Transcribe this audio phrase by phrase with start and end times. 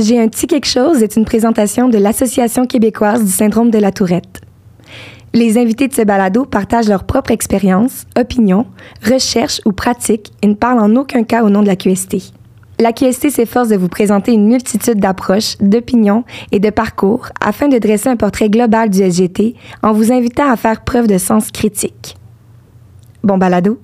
[0.00, 3.90] J'ai un petit quelque chose est une présentation de l'Association québécoise du syndrome de la
[3.90, 4.40] Tourette.
[5.34, 8.66] Les invités de ce balado partagent leur propre expérience, opinions,
[9.04, 12.32] recherches ou pratiques et ne parlent en aucun cas au nom de la QST.
[12.78, 16.22] La QST s'efforce de vous présenter une multitude d'approches, d'opinions
[16.52, 20.54] et de parcours afin de dresser un portrait global du SGT en vous invitant à
[20.56, 22.16] faire preuve de sens critique.
[23.24, 23.80] Bon balado.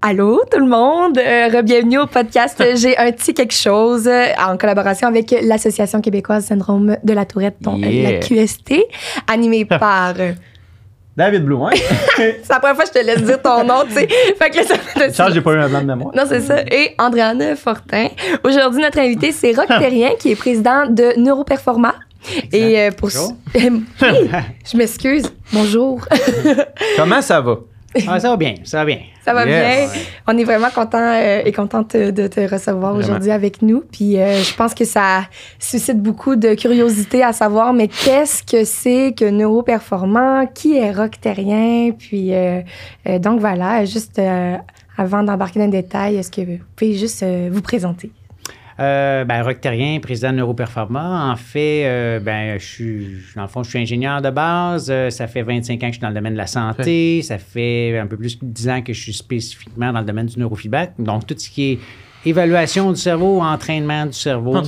[0.00, 4.56] Allô tout le monde, euh, bienvenue au podcast J'ai un petit quelque chose euh, en
[4.56, 8.12] collaboration avec l'Association québécoise Syndrome de la Tourette, euh, Yeah.
[8.12, 8.74] la QST,
[9.26, 10.14] animée par...
[10.20, 10.32] euh,
[11.16, 11.70] David Blouin.
[12.16, 14.06] c'est la première fois que je te laisse dire ton nom, tu sais.
[14.38, 16.14] Fait que là, ça fait Charles, j'ai pas eu un blanc de mémoire.
[16.14, 16.60] non, c'est ça.
[16.70, 18.06] Et Andréane Fortin.
[18.44, 21.96] Aujourd'hui, notre invité, c'est Roch Terrien, qui est président de Neuroperforma.
[22.52, 23.08] Et euh, pour.
[23.08, 23.36] Bonjour.
[24.70, 25.24] Je m'excuse.
[25.52, 26.00] Bonjour.
[26.96, 27.56] Comment ça va?
[28.06, 28.98] Ah, ça va bien, ça va bien.
[29.24, 29.92] Ça va Yes.
[29.92, 30.02] bien.
[30.26, 33.82] On est vraiment content euh, et contente de te recevoir aujourd'hui avec nous.
[33.92, 35.24] Puis euh, je pense que ça
[35.58, 40.46] suscite beaucoup de curiosité à savoir, mais qu'est-ce que c'est que neuroperformant?
[40.54, 41.90] Qui est Roch Terrien?
[41.92, 42.62] Puis euh,
[43.18, 44.18] donc voilà, juste
[44.96, 48.10] avant d'embarquer dans le détail, est-ce que vous pouvez juste vous présenter?
[48.80, 51.32] Euh, ben, Roch Terrien, président de Neuroperforma.
[51.32, 54.88] En fait, euh, ben, je suis, dans le fond, je suis ingénieur de base.
[54.88, 57.22] Euh, ça fait 25 ans que je suis dans le domaine de la santé.
[57.22, 60.26] Ça fait un peu plus que 10 ans que je suis spécifiquement dans le domaine
[60.26, 60.92] du neurofeedback.
[60.98, 61.78] Donc, tout ce qui est
[62.24, 64.62] évaluation du cerveau, entraînement du cerveau.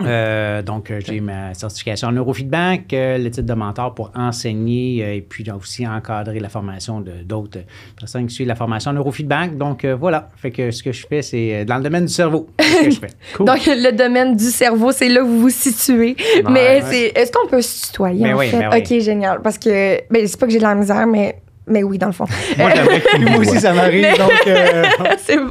[0.00, 0.06] Ah.
[0.06, 5.04] Euh, donc, euh, j'ai ma certification en neurofeedback, euh, le titre de mentor pour enseigner
[5.04, 7.60] euh, et puis aussi encadrer la formation de- d'autres
[7.98, 9.56] personnes qui suivent la formation en neurofeedback.
[9.56, 10.30] Donc, voilà.
[10.36, 12.48] Fait que ce que je fais, c'est dans le domaine du cerveau.
[12.60, 13.10] c'est ce que je fais.
[13.36, 13.46] Cool.
[13.46, 16.16] Donc, le domaine du cerveau, c'est là où vous vous situez.
[16.50, 18.58] mais c'est, est-ce qu'on peut se tutoyer, Ben en oui, fait?
[18.58, 18.78] ben oui.
[18.78, 19.40] OK, génial.
[19.42, 22.12] Parce que, ben, c'est pas que j'ai de la misère, mais, mais oui, dans le
[22.12, 22.24] fond.
[22.58, 22.70] Moi,
[23.20, 24.06] Moi aussi, ça m'arrive.
[24.18, 24.84] donc, euh,
[25.18, 25.50] c'est bon.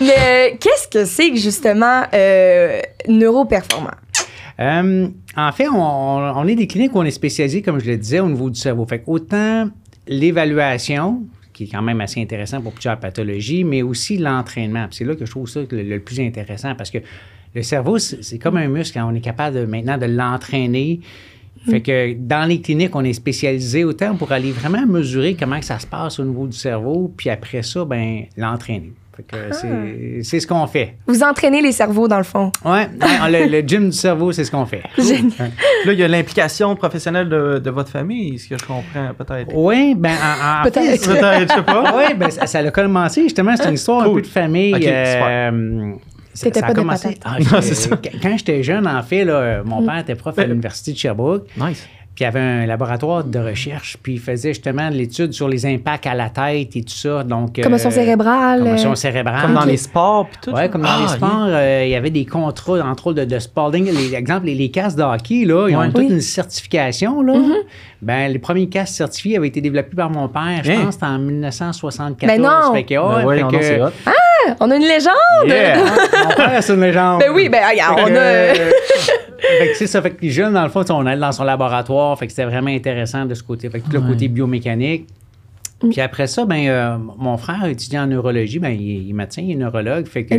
[0.00, 3.90] mais euh, qu'est-ce que c'est que, justement, euh, neuroperformant?
[4.60, 8.20] Euh, en fait, on, est des cliniques où on est spécialisé, comme je le disais,
[8.20, 8.84] au niveau du cerveau.
[8.86, 9.68] Fait que autant
[10.06, 11.22] l'évaluation,
[11.52, 14.86] qui est quand même assez intéressant pour plusieurs pathologies, mais aussi l'entraînement.
[14.90, 16.98] C'est là que je trouve ça le, le plus intéressant parce que
[17.54, 18.98] le cerveau, c'est c'est comme un muscle.
[18.98, 19.06] hein.
[19.10, 21.00] On est capable de, maintenant de l'entraîner.
[21.70, 25.64] Fait que dans les cliniques, on est spécialisé autant pour aller vraiment mesurer comment que
[25.64, 28.92] ça se passe au niveau du cerveau, puis après ça, ben l'entraîner.
[29.16, 30.96] Fait que c'est- c'est ce qu'on fait.
[31.06, 32.50] Vous entraînez les cerveaux, dans le fond.
[32.64, 34.82] Ouais, ouais, le, le gym du cerveau, c'est ce qu'on fait.
[34.98, 35.52] Génial.
[35.84, 39.50] Là, il y a l'implication professionnelle de, de votre famille, ce que je comprends peut-être.
[39.54, 41.06] Oui, ben en, en Peut-être.
[41.06, 41.94] Peut-être, je sais pas.
[41.94, 44.74] oui, ben ça, ça a commencé justement, c'est une histoire un peu de famille.
[44.88, 45.92] Euh,
[46.40, 47.22] T'étais ça a pas des commencé- patates.
[47.24, 47.96] Ah, Non, c'est ça.
[47.96, 51.46] quand- Quand j'étais jeune, en fait, là, mon père était prof à l'Université de Sherbrooke.
[51.58, 51.86] Nice.
[52.14, 55.48] Puis il y avait un laboratoire de recherche, puis il faisait justement de l'étude sur
[55.48, 57.24] les impacts à la tête et tout ça.
[57.24, 58.58] Donc, Commotion euh, cérébrale.
[58.62, 59.40] Commotion euh, cérébrale.
[59.42, 60.50] Comme dans les sports pis tout.
[60.54, 63.24] Oui, comme dans les Ah, sports, euh, il y avait des contrats, entre autres, de,
[63.24, 63.90] de Spalding.
[63.90, 65.86] Les, exemple, les, les casques de hockey, là, ils ont Ouais.
[65.88, 66.08] toute Oui.
[66.10, 67.22] une certification.
[67.22, 67.32] Là.
[68.02, 70.84] ben, les premiers casques certifiés avaient été développés par mon père, je Hein?
[70.84, 72.30] pense, en 1974.
[72.30, 72.74] Ben non!
[72.74, 74.54] Fait que, Ben ouais, ouais, fait non, que- non, hot.
[74.60, 75.46] On a une légende!
[75.46, 75.76] Yeah.
[76.28, 77.20] mon père, c'est une légende.
[77.20, 77.60] Ben oui, ben
[77.96, 78.52] on a...
[79.42, 80.00] fait que c'est ça.
[80.02, 82.18] Fait que les jeunes, dans le fond, on allait dans son laboratoire.
[82.18, 83.68] Fait que c'était vraiment intéressant de ce côté.
[83.70, 85.06] Fait que tout le côté biomécanique.
[85.90, 88.58] Puis après ça, ben, euh, mon frère étudie en neurologie.
[88.60, 90.06] Ben, il, est- médecin, il est neurologue.
[90.06, 90.34] Fait que,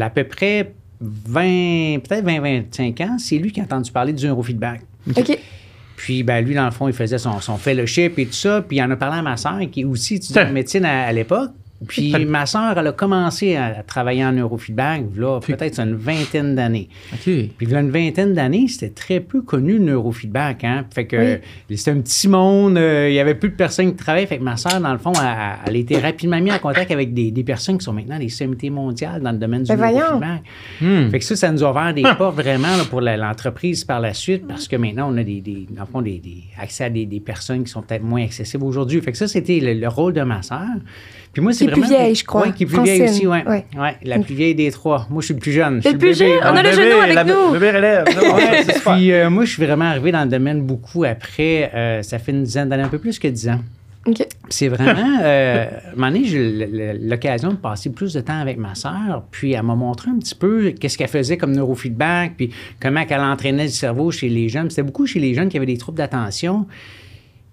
[0.00, 4.82] à peu près 20, peut-être 20-25 ans, c'est lui qui a entendu parler du neurofeedback.
[5.16, 5.38] OK.
[5.96, 8.60] Puis, ben, lui, dans le fond, il faisait son, son fellowship et tout ça.
[8.60, 11.12] Puis, il en a parlé à ma soeur, qui aussi étudiait en médecine à, à
[11.12, 11.50] l'époque.
[11.86, 16.88] Puis, ma soeur, elle a commencé à, travailler en neurofeedback, là, peut-être une vingtaine d'années.
[17.12, 17.20] OK.
[17.24, 20.64] Puis, il y a une vingtaine d'années, c'était très peu connu le neurofeedback.
[20.64, 20.84] Hein?
[20.92, 21.40] Fait que
[21.74, 24.26] c'était un petit monde, euh, il y avait plus de personnes qui travaillaient.
[24.26, 26.90] Fait que ma soeur, dans le fond, elle, elle a été rapidement mise en contact
[26.90, 29.92] avec des, des personnes qui sont maintenant des sommités mondiales dans le domaine du Ben
[29.92, 30.42] neurofeedback.
[30.80, 31.10] Hmm.
[31.10, 34.14] Fait que ça, ça nous a ouvert des portes vraiment là, pour l'entreprise par la
[34.14, 36.90] suite parce que maintenant, on a des, des, dans le fond, des, des accès à
[36.90, 39.00] des, des personnes qui sont peut-être moins accessibles aujourd'hui.
[39.00, 40.66] Fait que ça, c'était le, le rôle de ma sœur.
[41.32, 41.98] Puis moi, c'est Qui est plus vraiment.
[41.98, 42.42] vieille, je crois.
[42.42, 43.42] Ouais, qui est plus vieille aussi, ouais.
[43.48, 43.64] ouais.
[43.78, 43.96] ouais.
[44.02, 45.06] la plus vieille des trois.
[45.08, 45.76] Moi, je suis le plus jeune.
[45.76, 46.30] Je suis le plus jeune?
[46.42, 47.52] On a le genou avec la- nous.
[47.52, 48.04] Bébé relève.
[48.14, 48.92] Non, Ouais, c'est super.
[48.94, 51.70] puis euh, moi, je suis vraiment arrivé dans le domaine beaucoup après.
[51.74, 53.60] euh, ça fait une dizaine d'années, un peu plus que dix ans.
[54.04, 54.16] OK.
[54.16, 58.20] Puis C'est vraiment, euh, à un moment donné, j'ai eu l'occasion de passer plus de
[58.20, 61.52] temps avec ma sœur, puis elle m'a montré un petit peu qu'est-ce qu'elle faisait comme
[61.52, 62.50] neurofeedback, puis
[62.80, 64.68] comment elle entraînait le cerveau chez les jeunes.
[64.70, 66.66] C'était beaucoup chez les jeunes qui avaient des troubles d'attention.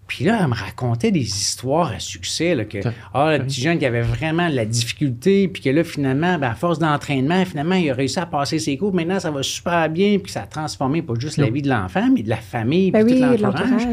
[0.09, 2.79] Puis là, elle me racontait des histoires à succès, là, que
[3.13, 6.49] ah, le petit jeune qui avait vraiment de la difficulté, puis que là, finalement, ben,
[6.49, 8.91] à force d'entraînement, finalement, il a réussi à passer ses cours.
[8.91, 12.09] Maintenant, ça va super bien, puis ça a transformé pas juste la vie de l'enfant,
[12.11, 13.83] mais de la famille, Ben puis oui, tout l'entourage.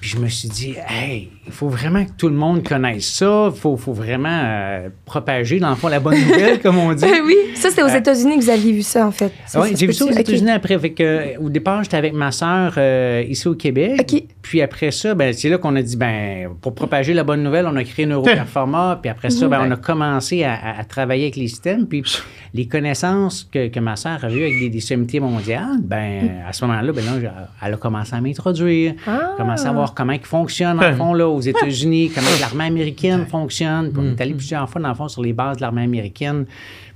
[0.00, 3.50] Puis je me suis dit, hey, il faut vraiment que tout le monde connaisse ça.
[3.52, 7.04] Il faut, faut vraiment euh, propager, dans le fond, la bonne nouvelle, comme on dit.
[7.26, 9.32] oui, ça, c'était aux Euh, États-Unis que vous aviez vu ça, en fait.
[9.56, 10.10] Oui, j'ai vu ça aux.
[10.10, 10.78] États-Unis après.
[11.00, 12.78] Euh, au départ, j'étais avec ma sœur
[13.28, 14.00] ici au Québec.
[14.12, 14.22] OK.
[14.42, 17.66] Puis après ça, ben, c'est là qu'on a dit, ben, pour propager la bonne nouvelle,
[17.66, 18.98] on a créé Neuroperforma.
[19.00, 21.86] puis après ça, ben, on a commencé à, à- à travailler avec les systèmes.
[21.86, 22.02] Puis
[22.54, 26.52] les connaissances que, que ma sœur avait eues avec des, des sommités mondiales, ben, à
[26.52, 28.94] ce moment-là, ben, là, elle a commencé à m'introduire.
[29.06, 29.34] Ah.
[29.36, 33.92] Commencé à voir comment ils fonctionnent, le fond, là, aux États-Unis, comment l'armée américaine fonctionne.
[33.92, 36.46] Puis on est allé plusieurs fois, dans le fond, sur les bases de l'armée américaine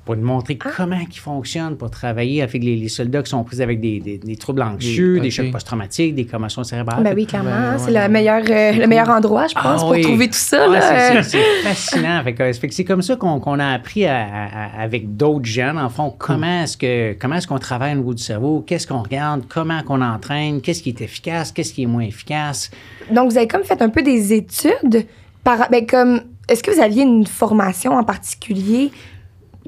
[0.06, 0.70] pour nous montrer Ah.
[0.74, 4.16] comment ils fonctionnent pour travailler avec les, les soldats qui sont pris avec des, des-
[4.16, 7.02] des troubles anxieux, Des- des chocs post-traumatiques, des commotions cérébrales.
[7.02, 7.50] Ben oui, clairement.
[7.50, 10.00] Ben, c'est ouais, meilleur, euh, le meilleur endroit, je pense, Ah pour oui.
[10.02, 11.22] trouver tout ça.
[11.22, 12.22] C'est- fascinant.
[12.24, 14.44] Que c'est comme ça qu'on qu'on a appris à- à-
[14.78, 18.14] à- avec d'autres jeunes, en fond, comment est-ce que comment est-ce qu'on travaille au niveau
[18.14, 21.86] du cerveau, qu'est-ce qu'on regarde, comment qu'on entraîne, qu'est-ce qui est efficace, qu'est-ce qui est
[21.86, 22.70] moins efficace.
[23.10, 25.04] Donc, vous avez comme fait un peu des études.
[25.42, 28.90] Par, ben, comme, est-ce que vous aviez une formation en particulier,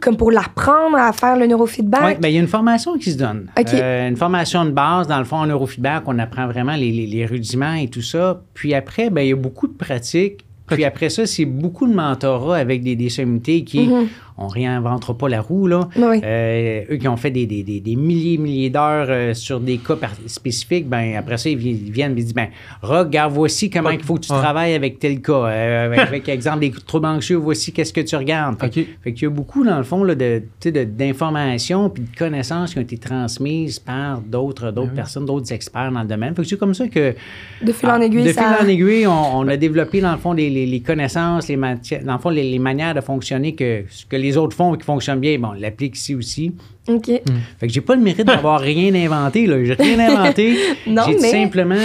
[0.01, 2.05] comme pour l'apprendre à faire le neurofeedback?
[2.05, 3.49] Oui, ben, il y a une formation qui se donne.
[3.83, 7.07] Euh, une formation de base, dans le fond, en neurofeedback, on apprend vraiment les, les-
[7.07, 8.41] les rudiments et tout ça.
[8.55, 10.45] Puis après, ben, il y a beaucoup de pratiques.
[10.67, 13.89] Puis après ça, c'est beaucoup de mentorat avec des, des sommités qui,
[14.39, 15.89] on réinventera pas la roue, là.
[15.97, 16.21] Oui.
[16.23, 19.79] Euh, eux qui ont fait des, des, des, des milliers milliers d'heures euh, sur des
[19.79, 22.49] cas par- spécifiques, ben après ça, ils vi- ils viennent et disent, ben,
[22.83, 24.39] regarde, voici comment il faut que tu Ouais.
[24.39, 25.33] travailles avec tel cas.
[25.47, 28.59] Euh, avec, avec, exemple, des troubles anxieux, voici qu'est-ce que tu regardes.
[28.61, 28.87] Fait, OK.
[29.03, 32.03] fait qu'il y a beaucoup, dans le fond, là, de, tu sais, de- d'informations puis
[32.05, 36.35] de connaissances qui ont été transmises par d'autres d'autres personnes, d'autres experts dans le domaine.
[36.35, 37.15] Fait que c'est comme ça que...
[37.63, 38.55] De fil en aiguille, Ah, De ça...
[38.57, 41.57] fil en aiguille, on, on a développé, dans le fond, les, les- les connaissances, les
[41.57, 44.79] matières, dans le fond, les, les manières de fonctionner que, que les autres font et
[44.79, 45.39] qui fonctionnent bien.
[45.39, 46.53] Bon, on l'applique ici aussi.
[46.89, 47.07] OK.
[47.07, 49.57] Fait que j'ai pas le mérite d'avoir rien inventé, là.
[49.65, 50.57] J'ai rien inventé.
[50.87, 51.77] Non, j'ai mais- simplement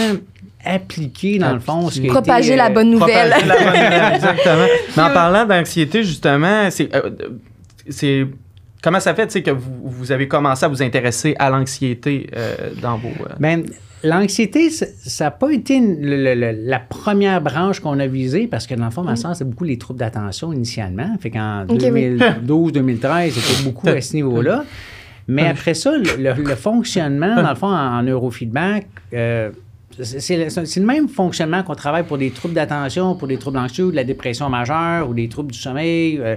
[0.66, 3.30] appliqué, dans le fond, ce qui a été, Propager la euh, bonne nouvelle.
[3.32, 4.66] Propager la bonne nouvelle, exactement.
[4.96, 6.94] Mais en parlant d'anxiété, justement, c'est.
[6.96, 7.10] euh,
[7.90, 8.26] c'est-
[8.84, 12.98] Comment ça fait que vous, vous avez commencé à vous intéresser à l'anxiété euh, dans
[12.98, 13.08] vos.
[13.08, 13.64] euh, Ben,
[14.04, 14.86] l'anxiété, ça-
[15.26, 18.76] n'a pas été une- le- le- le- la première branche qu'on a visée parce que
[18.76, 21.16] dans le fond, ma sœur, c'est beaucoup les troubles d'attention initialement.
[21.22, 22.18] Fait qu'en Ok, oui.
[22.18, 24.66] 2012-2013, c'était beaucoup à ce niveau-là.
[25.30, 29.52] Mais après ça, le fonctionnement, dans le fond, en, en neurofeedback, euh,
[30.02, 33.96] c'est le, même fonctionnement qu'on travaille pour des troubles d'attention, pour des troubles anxieux, de
[33.96, 36.20] la dépression majeure ou des troubles du sommeil.
[36.20, 36.36] euh,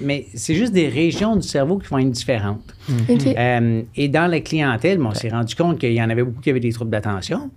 [0.00, 2.74] Mais c'est juste des régions du cerveau qui vont être différentes.
[3.08, 3.26] OK.
[3.26, 6.40] Euh, et dans la clientèle, bon, on s'est rendu compte qu'il y en avait beaucoup
[6.40, 7.50] qui avaient des troubles d'attention,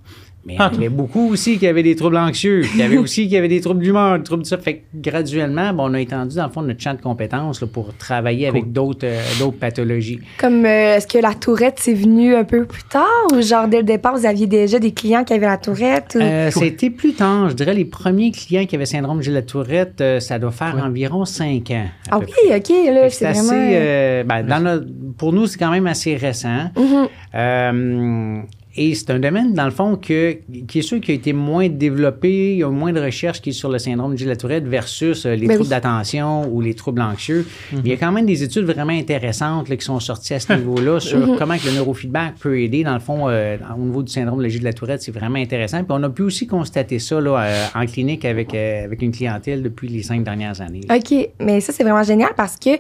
[0.46, 2.98] mais il y en avait beaucoup aussi qui avaient des troubles anxieux, il y avait
[2.98, 4.58] aussi qui avaient des troubles d'humeur, des troubles de ça.
[4.58, 7.68] Fait que graduellement, bon, on a étendu dans le fond notre champ de compétences là,
[7.72, 10.20] pour travailler avec d'autres euh, d'autres pathologies.
[10.38, 13.04] Comme, euh, est-ce que la tourette, c'est venu un peu plus tard
[13.34, 16.16] ou genre dès le départ, vous aviez déjà des clients qui avaient la tourette?
[16.16, 19.42] ou- Euh, C'était plus tard, je dirais, les premiers clients qui avaient syndrome de la
[19.44, 21.86] tourette, euh, ça doit faire environ cinq ans.
[22.12, 23.48] ah oui, OK, là, Fait que c'est C'est assez.
[23.48, 23.62] vraiment...
[23.74, 24.88] euh, ben, dans notre-
[25.18, 26.70] pour nous, c'est quand même assez récent.
[26.78, 27.08] Mhm.
[27.36, 28.42] Euh,
[28.76, 30.38] et c'est un domaine, dans le fond, que,
[30.68, 33.50] qui est sûr qui a été moins développé, il y a moins de recherches qui
[33.52, 35.70] est sur le syndrome de la Tourette versus euh, les Ben troubles oui.
[35.70, 37.46] d'attention ou les troubles anxieux.
[37.72, 40.40] Mais il y a quand même des études vraiment intéressantes là, qui sont sorties à
[40.40, 41.38] ce niveau-là sur Mhm.
[41.38, 44.64] comment que le neurofeedback peut aider, dans le fond, euh, au niveau du syndrome de
[44.64, 45.02] la Tourette.
[45.04, 45.78] C'est vraiment intéressant.
[45.84, 49.12] Puis on a pu aussi constater ça là, euh, en clinique avec, euh, avec une
[49.12, 50.82] clientèle depuis les cinq dernières années.
[50.90, 50.96] là.
[50.98, 52.72] OK, mais ça, c'est vraiment génial parce que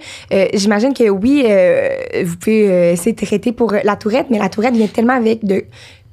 [0.56, 1.44] j'imagine que oui,
[2.24, 5.64] vous pouvez essayer de traiter pour la tourette, mais la tourette vient tellement avec de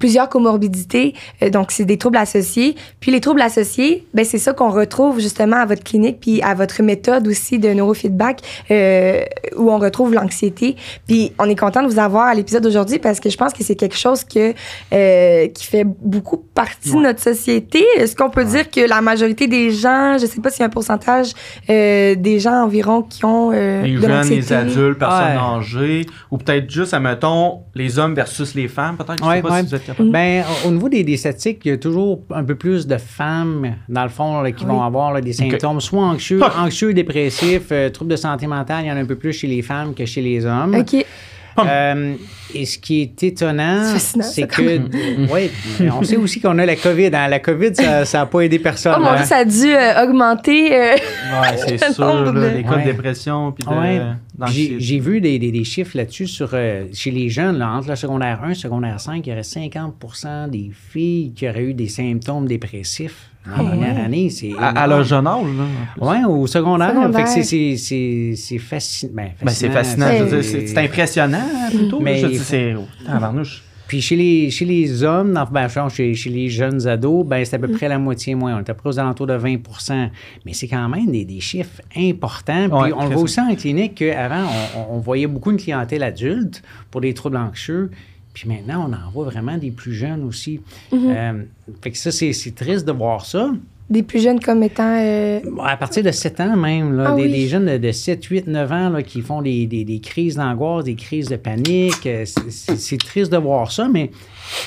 [0.00, 2.74] plusieurs comorbidités, euh, donc c'est des troubles associés.
[2.98, 6.54] Puis les troubles associés, ben c'est ça qu'on retrouve justement à votre clinique puis à
[6.54, 8.40] votre méthode aussi de neurofeedback
[8.72, 9.20] euh,
[9.56, 10.74] où on retrouve l'anxiété.
[11.06, 13.62] Puis on est content de vous avoir à l'épisode d'aujourd'hui parce que je pense que
[13.62, 14.54] c'est quelque chose que
[14.92, 17.84] euh, qui fait beaucoup partie de notre société.
[17.96, 20.66] Est-ce qu'on peut dire que la majorité des gens, je sais pas s'il y a
[20.66, 21.32] un pourcentage
[21.68, 25.58] euh, des gens environ qui ont euh, les de jeunes, les adultes, personnes Ouais.
[25.58, 29.18] âgées, ou peut-être juste, admettons, les hommes versus les femmes, peut-être.
[29.18, 29.60] Je sais Ouais, pas ouais.
[29.60, 30.10] si vous êtes capable.
[30.10, 32.96] Ben, au- au niveau des, des statistiques, il y a toujours un peu plus de
[32.96, 36.62] femmes, dans le fond, là, qui vont avoir là, des symptômes soit anxieux, Ah.
[36.64, 39.46] anxieux, dépressifs, euh, troubles de santé mentale, il y en a un peu plus chez
[39.46, 40.74] les femmes que chez les hommes.
[40.74, 41.04] OK.
[41.58, 42.14] Euh,
[42.54, 44.62] et ce qui est étonnant, C'est que,
[45.32, 45.50] ouais,
[45.92, 47.10] on sait aussi qu'on a la COVID.
[47.12, 47.28] hein.
[47.28, 48.94] La COVID, ça n'a pas aidé personne.
[48.96, 49.16] Oh mon hein.
[49.16, 50.72] Dieu, ça a dû euh, augmenter.
[50.74, 52.84] euh, Ouais, c'est sûr, de- les cas Ouais.
[52.84, 54.00] de dépression puis de, Ouais.
[54.48, 57.88] J'ai j'ai vu des, des- des chiffres là-dessus sur euh, chez les jeunes, là, entre
[57.90, 61.64] le secondaire 1 et le secondaire 5, il y aurait 50% des filles qui auraient
[61.64, 64.28] eu des symptômes dépressifs en dernière année.
[64.30, 65.64] C'est À, à leur jeune âge, là.
[66.00, 66.90] Oui, au secondaire.
[66.90, 67.14] Secondaire.
[67.28, 69.12] Fait que c'est- c'est- c'est c'est fascinant.
[69.14, 70.06] Ben, Ben, c'est fascinant.
[70.66, 72.00] C'est impressionnant, plutôt.
[72.00, 72.74] Mais je il dis, faut- c'est.
[73.90, 77.56] Puis chez les, chez les hommes, dans, ben, chez, chez les jeunes ados, ben, c'est
[77.56, 78.54] à peu près la moitié moins.
[78.54, 79.56] On est à peu près aux alentours de 20
[80.46, 82.68] Mais c'est quand même des, des chiffres importants.
[82.68, 86.04] Puis Ouais, on le voit aussi en clinique qu'avant, on, on voyait beaucoup une clientèle
[86.04, 87.90] adulte pour des troubles anxieux.
[88.32, 90.60] Puis maintenant, on en voit vraiment des plus jeunes aussi.
[90.92, 91.42] Euh,
[91.82, 93.50] fait que ça, c'est c'est triste de voir ça.
[93.90, 94.96] Des plus jeunes comme étant.
[95.00, 97.32] euh, À partir de 7 ans même, là, Ah des, oui.
[97.32, 100.36] des jeunes de, de 7, 8, 9 ans là, qui font des, des- des crises
[100.36, 102.06] d'angoisse, des crises de panique.
[102.06, 104.12] euh, c'est triste de voir ça, mais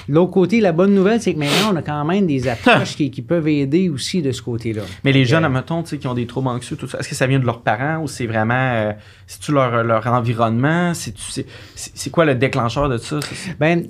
[0.08, 3.12] l'autre côté, la bonne nouvelle, c'est que maintenant, on a quand même des approches qui,
[3.12, 4.82] qui peuvent aider aussi de ce côté-là.
[5.04, 7.16] Mais les jeunes, admettons, tu sais, qui ont des troubles anxieux, tout ça, est-ce que
[7.16, 8.54] ça vient de leurs parents ou c'est vraiment.
[8.56, 8.92] euh,
[9.28, 10.94] C'est-tu leur, leur environnement?
[10.94, 13.20] C'est c'est- c'est quoi le déclencheur de ça?
[13.60, 13.84] Ben,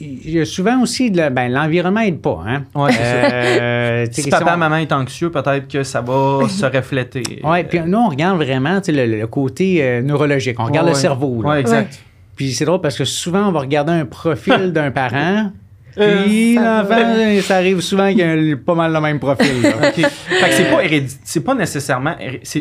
[0.00, 2.42] il y a souvent aussi, ben, l'environnement aide pas.
[2.46, 2.64] Hein?
[2.74, 2.90] Ouais.
[3.00, 7.40] Euh, Si papa, maman est anxieux, peut-être que ça va se refléter.
[7.44, 10.58] Ouais, puis nous, on regarde vraiment tu sais, le, le côté euh, neurologique.
[10.60, 11.00] On regarde Ouais, le ouais.
[11.02, 11.42] cerveau.
[11.42, 12.00] Ouais, exact.
[12.38, 15.50] Puis c'est drôle parce que souvent, on va regarder un profil d'un parent.
[15.98, 19.62] Euh, Puis l'enfant, ça arrive souvent qu'il a pas mal le même profil.
[19.62, 19.72] là.
[19.92, 20.82] Fait que c'est pas.
[21.24, 22.14] C'est pas nécessairement.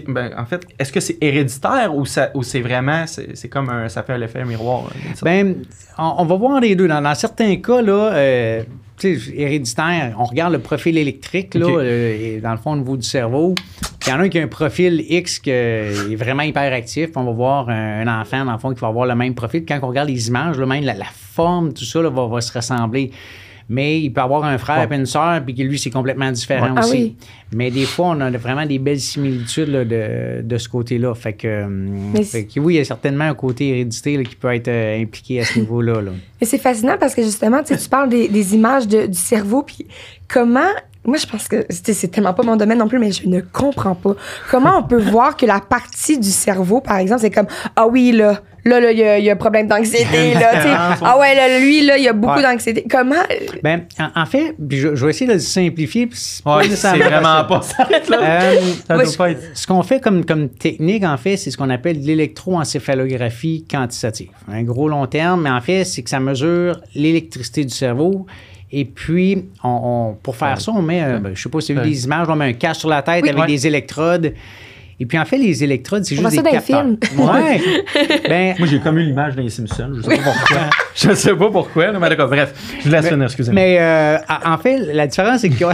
[0.08, 3.06] ben, en fait, est-ce que c'est héréditaire ou, ça, ou c'est vraiment.
[3.06, 3.88] C'est comme un.
[3.90, 4.86] Ça fait l'effet miroir.
[5.10, 5.24] sorte?
[5.24, 5.58] Ben,
[6.00, 6.88] on, on va voir les deux.
[6.88, 8.64] Dans, dans certains cas, là, euh,
[9.04, 13.54] héréditaire, on regarde le profil électrique, là, euh, dans le fond, au niveau du cerveau.
[14.08, 17.10] Il y en a un qui a un profil X qui est vraiment hyperactif.
[17.16, 19.66] On va voir un, enfant, dans le fond, qui va avoir le même profil.
[19.68, 22.40] Quand on regarde les images, là, même la, la forme, tout ça là, va, va
[22.40, 23.12] se ressembler.
[23.70, 26.68] Mais il peut avoir un frère et une sœur, puis que lui, c'est complètement différent
[26.68, 26.74] Ouais.
[26.78, 26.92] Ah aussi.
[26.98, 27.16] oui.
[27.54, 31.14] Mais des fois, on a vraiment des belles similitudes là, de, de ce côté-là.
[31.14, 34.54] Fait que, Mais fait que oui, il y a certainement un côté hérédité qui peut
[34.54, 36.02] être euh, impliqué à ce niveau-là.
[36.02, 36.12] là.
[36.40, 39.86] Mais c'est fascinant parce que justement, tu parles des, des images de- du cerveau, puis
[40.30, 40.72] comment.
[41.08, 43.96] Moi, je pense que c'est tellement pas mon domaine non plus, mais je ne comprends
[43.96, 44.16] pas.
[44.52, 48.12] Comment on peut voir que la partie du cerveau, par exemple, c'est comme Ah oui,
[48.12, 50.96] là, là, là, il y y a un problème d'anxiété, là.
[51.02, 52.44] Ah ouais, là, lui, là, il y a beaucoup Ouais.
[52.44, 52.86] d'anxiété.
[52.92, 53.16] Comment?
[53.64, 56.10] Ben, en, en fait, je, je vais essayer de le simplifier.
[56.46, 57.88] Ouais, c'est vraiment pas ça.
[58.10, 58.18] là.
[58.22, 59.42] Euh, Ça doit pas être.
[59.54, 62.02] ce qu'on fait comme, comme technique, en fait, c'est ce qu'on appelle
[62.68, 64.30] l'électroencéphalographie quantitative.
[64.52, 68.26] Un gros long terme, mais en fait, c'est que ça mesure l'électricité du cerveau.
[68.72, 71.72] Et puis, on, on- pour faire ça, on met, euh, ben, je sais pas si
[71.74, 73.30] vous avez vu des images, on met un casque sur la tête Oui.
[73.30, 73.48] avec Ouais.
[73.48, 74.34] des électrodes.
[75.00, 76.84] Et puis, en fait, les électrodes, c'est juste des ça dans les capteurs.
[76.84, 76.98] films.
[77.20, 77.62] Ouais.
[78.28, 79.92] ben, Moi, j'ai comme eu l'image dans les Simpsons.
[79.96, 80.70] Je sais pas pourquoi.
[80.96, 81.92] je sais pas pourquoi.
[81.92, 82.54] là, mais d'accord, bref.
[82.80, 83.56] Je vous laisse finir, excusez-moi.
[83.62, 85.72] Mais euh, en fait, la différence, c'est qu'on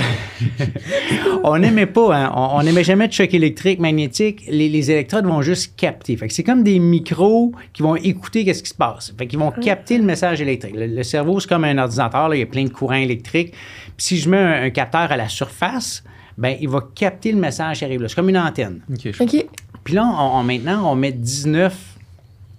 [1.44, 4.44] on n'aimait pas, hein, on n'aimait jamais de choc électrique, magnétique.
[4.50, 6.18] Les, les électrodes vont juste capter.
[6.18, 9.14] Fait que c'est comme des micros qui vont écouter qu'est-ce qui se passe.
[9.18, 10.76] Fait qu'ils vont capter le message électrique.
[10.76, 13.52] Le, le cerveau, c'est comme un ordinateur, là, il y a plein de courants électriques.
[13.52, 16.04] Puis si je mets un, un capteur à la surface,
[16.38, 18.08] ben il va capter le message qui arrive là.
[18.10, 18.82] C'est comme une antenne.
[19.22, 19.46] Ok.
[19.84, 21.76] Puis là, on, on- maintenant, on met 19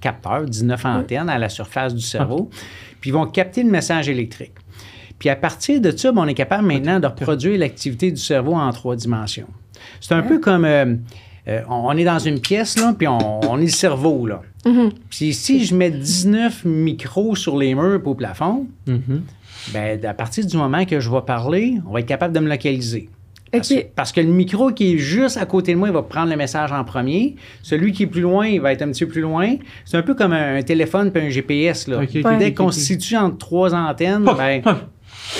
[0.00, 2.50] capteurs, 19 antennes à la surface du cerveau,
[3.00, 4.52] puis ils vont capter le message électrique.
[5.18, 8.54] Puis à partir de ça, ben, on est capable maintenant de reproduire l'activité du cerveau
[8.54, 9.46] en trois dimensions.
[10.00, 10.94] C'est un peu comme euh,
[11.48, 14.26] euh, on est dans une pièce, là, puis on, on est le cerveau.
[14.26, 14.42] Là.
[15.10, 19.22] Puis si je mets 19 micros sur les murs et au plafond, Mhm.
[19.72, 22.48] ben, à partir du moment que je vais parler, on va être capable de me
[22.48, 23.08] localiser.
[23.94, 26.36] Parce, que le micro qui est juste à côté de moi, il va prendre le
[26.36, 27.36] message en premier.
[27.62, 29.56] Celui qui est plus loin, il va être un petit peu plus loin.
[29.84, 31.88] C'est un peu comme un, un téléphone puis un GPS.
[31.88, 32.00] Là.
[32.38, 34.62] Dès qu'on se situe entre trois antennes, ben,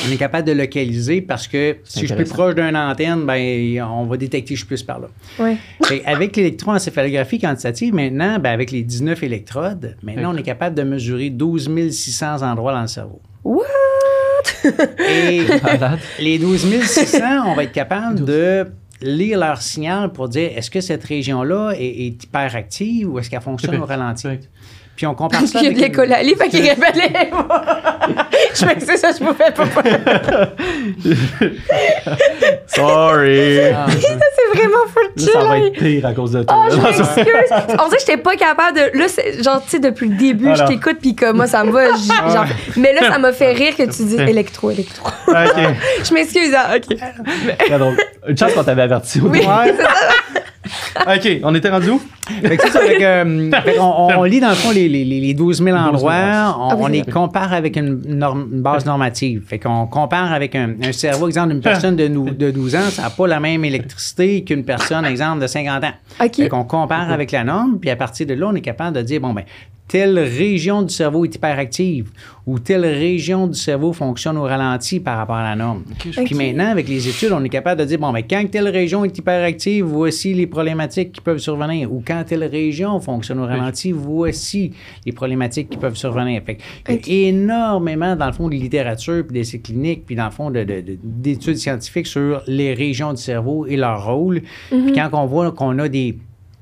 [0.06, 3.82] on est capable de localiser parce que si je suis plus proche d'une antenne, ben,
[3.82, 5.08] on va détecter que je suis plus par là.
[5.38, 5.56] Ouais.
[5.84, 10.82] Fait avec l'électroencéphalographie quantitative, maintenant, ben, avec les 19 électrodes, maintenant, on est capable de
[10.82, 13.20] mesurer 12 600 endroits dans le cerveau.
[14.98, 15.42] Et
[16.18, 18.66] les 12 600, on va être capable de
[19.00, 23.40] lire leur signal pour dire est-ce que cette région-là est, est hyperactive ou est-ce qu'elle
[23.40, 24.28] fonctionne au ralenti?
[24.96, 25.90] Puis on compare Parce ça qu'il y a de avec...
[25.96, 27.30] l'école à lire, fait qu'il répétait.
[28.54, 29.64] je me c'est ça, je pouvais pas.
[32.66, 33.58] Sorry.
[33.74, 35.30] Ah, C'est vraiment full Là, chill.
[35.32, 36.66] ça va être pire à cause de Oh, toi.
[36.70, 37.06] je m'excuse.
[37.70, 38.98] On dirait que j'étais pas capable de.
[38.98, 40.66] Là, c'est- genre, tu sais, depuis le début, Alors.
[40.68, 41.86] je t'écoute, puis comme moi, ça me va.
[42.32, 42.46] genre-
[42.76, 45.08] Mais là, ça m'a fait rire que tu dis électro, électro.
[45.28, 45.34] ok.
[46.04, 46.96] je m'excuse, hein, OK.
[47.58, 47.96] Très drôle.
[48.28, 49.40] Une chance qu'on t'avait averti au Oui.
[51.06, 52.00] OK, on était rendu où?
[52.42, 55.04] Fait que ça, fait que, euh, fait qu'on- on, lit dans le fond les, les,
[55.04, 56.12] les 12 000 endroits,
[56.58, 59.42] on, Ah oui, on les compare avec une, norme- une base normative.
[59.46, 62.90] Fait qu'on compare avec un, un cerveau, exemple, d'une personne de, nou- de 12 ans,
[62.90, 65.92] ça n'a pas la même électricité qu'une personne, exemple, de 50 ans.
[66.44, 69.02] Fait qu'on compare avec la norme, puis à partir de là, on est capable de
[69.02, 69.44] dire, bon, ben,
[69.86, 72.10] telle région du cerveau est hyperactive
[72.46, 75.82] ou telle région du cerveau fonctionne au ralenti par rapport à la norme.
[76.24, 79.04] Puis maintenant, avec les études, on est capable de dire, bon, ben, quand telle région
[79.04, 81.92] est hyperactive, voici les problématiques qui peuvent survenir.
[81.92, 84.72] Ou quand telle région fonctionne au ralenti, voici
[85.04, 86.42] les problématiques qui peuvent survenir.
[86.44, 86.58] Fait
[86.98, 90.30] qu'il y a énormément, dans le fond, de littérature, puis d'essais cliniques, puis dans le
[90.30, 94.42] fond, de- de- de- d'études scientifiques sur les régions du cerveau et leur rôle.
[94.70, 96.16] Puis quand on voit qu'on a des,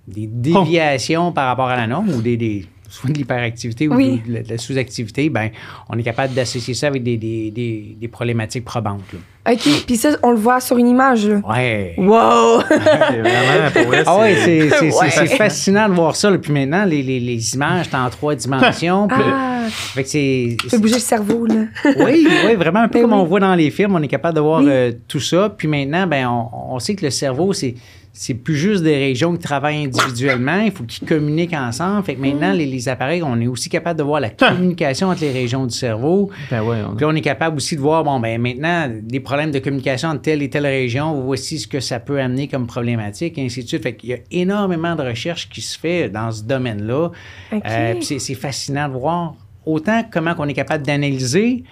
[0.09, 4.21] des déviations par rapport à la norme ou des, des- soit de l'hyperactivité ou Oui.
[4.27, 5.49] de, la- de la sous-activité, ben,
[5.89, 9.01] on est capable d'associer ça avec des, des- des- des problématiques probantes.
[9.13, 9.19] là.
[9.53, 11.41] OK, puis ça, on le voit sur une image, là.
[11.49, 11.95] Ouais.
[11.99, 12.61] Wow!
[12.69, 12.77] C'est
[13.21, 15.11] vraiment, pour vrai, Ah ouais, c'est, c'est- c'est- Ouais.
[15.11, 16.31] c'est fascinant de voir ça.
[16.31, 16.39] là.
[16.39, 19.09] Puis maintenant, les, les- les images sont en trois dimensions.
[19.09, 21.65] Puis, Ah, fait que c'est, tu fais bouger le cerveau, là.
[22.05, 23.19] oui, oui, vraiment un peu Ben comme oui.
[23.21, 24.67] on voit dans les films, on est capable de voir Oui.
[24.69, 25.53] euh, tout ça.
[25.57, 27.75] Puis maintenant, ben, on, on sait que le cerveau, c'est
[28.15, 32.05] c'est plus juste des régions qui travaillent individuellement, il faut qu'ils communiquent ensemble.
[32.05, 35.23] Fait que maintenant, les, les appareils, on est aussi capable de voir la communication entre
[35.23, 36.31] les régions du cerveau.
[36.51, 39.19] Ben ouais, on- Puis là, on est capable aussi de voir, bon, ben maintenant, des
[39.21, 42.67] problèmes de communication entre telle et telle région, voici ce que ça peut amener comme
[42.67, 43.83] problématique, et ainsi de suite.
[43.83, 47.11] Fait qu'il y a énormément de recherche qui se fait dans ce domaine-là.
[47.55, 51.65] Euh, puis c'est, c'est fascinant de voir autant comment on est capable d'analyser,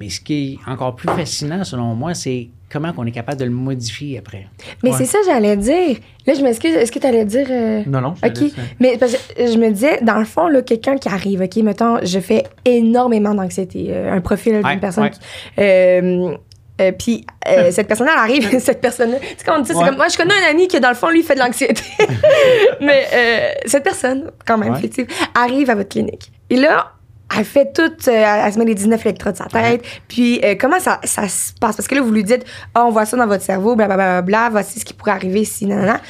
[0.00, 3.44] mais ce qui est encore plus fascinant, selon moi, c'est comment on est capable de
[3.44, 4.46] le modifier après.
[4.82, 4.96] Mais Ouais.
[4.98, 5.96] c'est ça, j'allais dire.
[6.26, 6.74] Là, je m'excuse.
[6.74, 7.46] Est-ce que tu allais dire.
[7.50, 8.38] euh, Non, non, je OK.
[8.40, 8.52] laisse.
[8.78, 11.98] Mais parce que je me disais, dans le fond, là, quelqu'un qui arrive, OK, mettons,
[12.02, 13.86] je fais énormément d'anxiété.
[13.90, 15.10] euh, un profil d'une Ouais, personne ouais.
[15.10, 15.18] qui.
[15.58, 16.34] euh,
[16.80, 19.18] euh, puis euh, cette personne-là, elle arrive, cette personne-là.
[19.20, 19.96] Tu sais, quand on dit c'est comme.
[19.96, 21.82] Moi, je connais un ami qui, dans le fond, lui, fait de l'anxiété.
[22.80, 24.80] Mais euh, cette personne, quand même, Ouais.
[24.80, 26.30] fictive, arrive à votre clinique.
[26.48, 26.92] Et là,
[27.38, 29.82] elle fait tout, euh, elle se met les 19 électrodes sur sa tête.
[30.08, 31.76] Puis, euh, comment ça, ça se passe?
[31.76, 32.44] Parce que là, vous lui dites,
[32.74, 35.12] ah, on voit ça dans votre cerveau, blablabla, bla, bla, bla, voici ce qui pourrait
[35.12, 36.00] arriver si, nanana.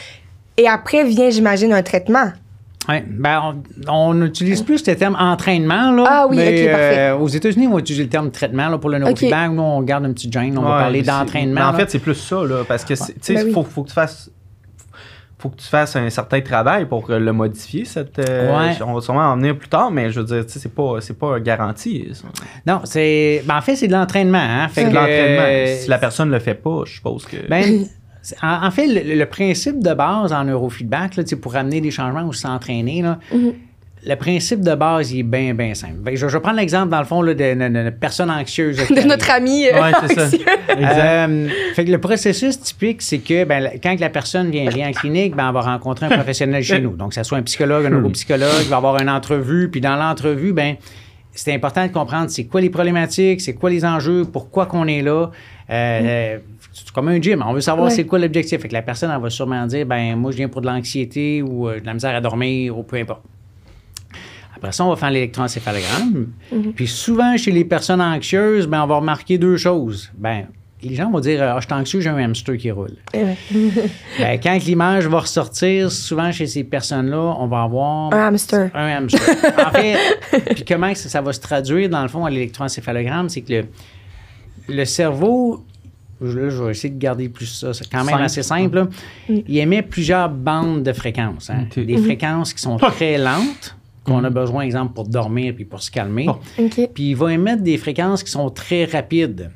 [0.57, 2.33] Et après vient, j'imagine, un traitement.
[2.89, 3.55] Ouais, ben
[3.89, 5.93] on, on utilise plus le terme entraînement.
[5.93, 6.99] Là, Ah oui, mais, ok, parfait.
[6.99, 9.51] euh, aux États-Unis, on va utiliser le terme traitement là, pour le neurofeedback.
[9.53, 10.57] Nous, on garde un petit gêne.
[10.59, 11.55] On va Ouais, parler d'entraînement.
[11.61, 11.79] mais En là.
[11.79, 13.53] fait, c'est plus ça, là, parce que, sais, Ben oui.
[13.53, 14.31] faut, faut que tu fasses.
[15.41, 17.85] Faut que tu fasses un certain travail pour euh, le modifier.
[17.85, 18.77] Cette, euh, Ouais.
[18.85, 21.41] On va sûrement en venir plus tard, mais je veux dire, c'est pas, c'est pas
[21.41, 22.09] garanti.
[22.13, 22.25] ça.
[22.67, 23.43] Non, c'est.
[23.47, 24.39] ben, en fait, c'est de l'entraînement.
[24.39, 24.69] Hein?
[24.69, 25.43] Fait C'est de l'entraînement.
[25.47, 27.37] euh, si la personne le fait pas, je suppose que.
[27.49, 27.85] Ben,
[28.43, 32.25] en, en fait, le, le principe de base en neurofeedback, là, pour amener des changements
[32.25, 33.55] ou s'entraîner, là, Mhm.
[34.07, 35.97] Le principe de base, il est bien, bien simple.
[36.15, 38.63] Je, je vais prendre l'exemple, dans le fond, là, de, de- là, qui
[38.95, 39.67] De notre ami.
[39.67, 40.25] euh, Ouais, c'est ça.
[40.27, 40.39] anxieux.
[40.81, 44.89] Euh, fait que le processus typique, c'est que ben, quand que la personne vient, vient
[44.89, 46.97] en clinique, ben, on va rencontrer un professionnel chez nous.
[46.97, 49.69] Donc, que ce soit un psychologue, un neuropsychologue, il va avoir une entrevue.
[49.71, 50.77] Puis dans l'entrevue, ben,
[51.33, 55.03] c'est important de comprendre c'est quoi les problématiques, c'est quoi les enjeux, pourquoi qu'on est
[55.03, 55.31] là.
[55.71, 56.39] Euh,
[56.73, 57.95] C'est comme un gym, on veut savoir Ouais.
[57.95, 58.61] c'est quoi l'objectif.
[58.61, 61.43] Fait que la personne, elle va sûrement dire, ben moi, je viens pour de l'anxiété
[61.43, 63.23] ou euh, de la misère à dormir ou peu importe.
[64.61, 66.29] Après ça, on va faire l'électroencéphalogramme.
[66.75, 70.11] Puis souvent, chez les personnes anxieuses, ben, on va remarquer deux choses.
[70.19, 70.49] Ben,
[70.83, 72.97] les gens vont dire, ah, je suis anxieux, j'ai un hamster qui roule.
[73.15, 73.37] Ouais.
[74.19, 78.71] Ben, quand l'image va ressortir, souvent chez ces personnes-là, on va avoir Un hamster.
[78.75, 79.37] un hamster.
[79.67, 79.97] en fait,
[80.55, 83.65] puis comment ça, ça va se traduire dans le fond à l'électroencéphalogramme, c'est que le,
[84.69, 85.65] le cerveau,
[86.21, 88.23] là, je vais essayer de garder plus ça, c'est quand même Simple.
[88.25, 88.89] assez simple, là.
[89.29, 91.49] il émet plusieurs bandes de fréquences.
[91.51, 91.65] hein.
[91.77, 95.91] Des fréquences qui sont très lentes, qu'on a besoin, exemple, pour dormir puis pour se
[95.91, 96.27] calmer.
[96.29, 96.89] OK.
[96.95, 99.51] Puis il va émettre des fréquences qui sont très rapides,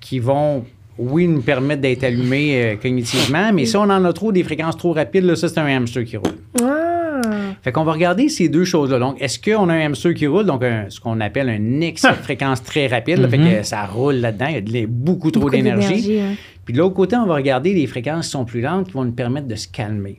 [0.00, 0.64] qui vont,
[0.98, 4.76] oui, nous permettre d'être allumés euh, cognitivement, mais si on en a trop, des fréquences
[4.76, 6.32] trop rapides, là, ça, c'est un hamster qui roule.
[6.62, 7.20] Ah.
[7.62, 9.00] Fait qu'on va regarder ces deux choses-là.
[9.00, 12.10] Donc, est-ce qu'on a un hamster qui roule, donc un- ce qu'on appelle un excès
[12.10, 15.40] de fréquence très rapide, là, fait que ça roule là-dedans, il y a beaucoup trop
[15.42, 16.20] Beaucoup d'énergie.
[16.20, 16.34] hein.
[16.64, 19.04] Puis de l'autre côté, on va regarder les fréquences qui sont plus lentes qui vont
[19.04, 20.18] nous permettre de se calmer.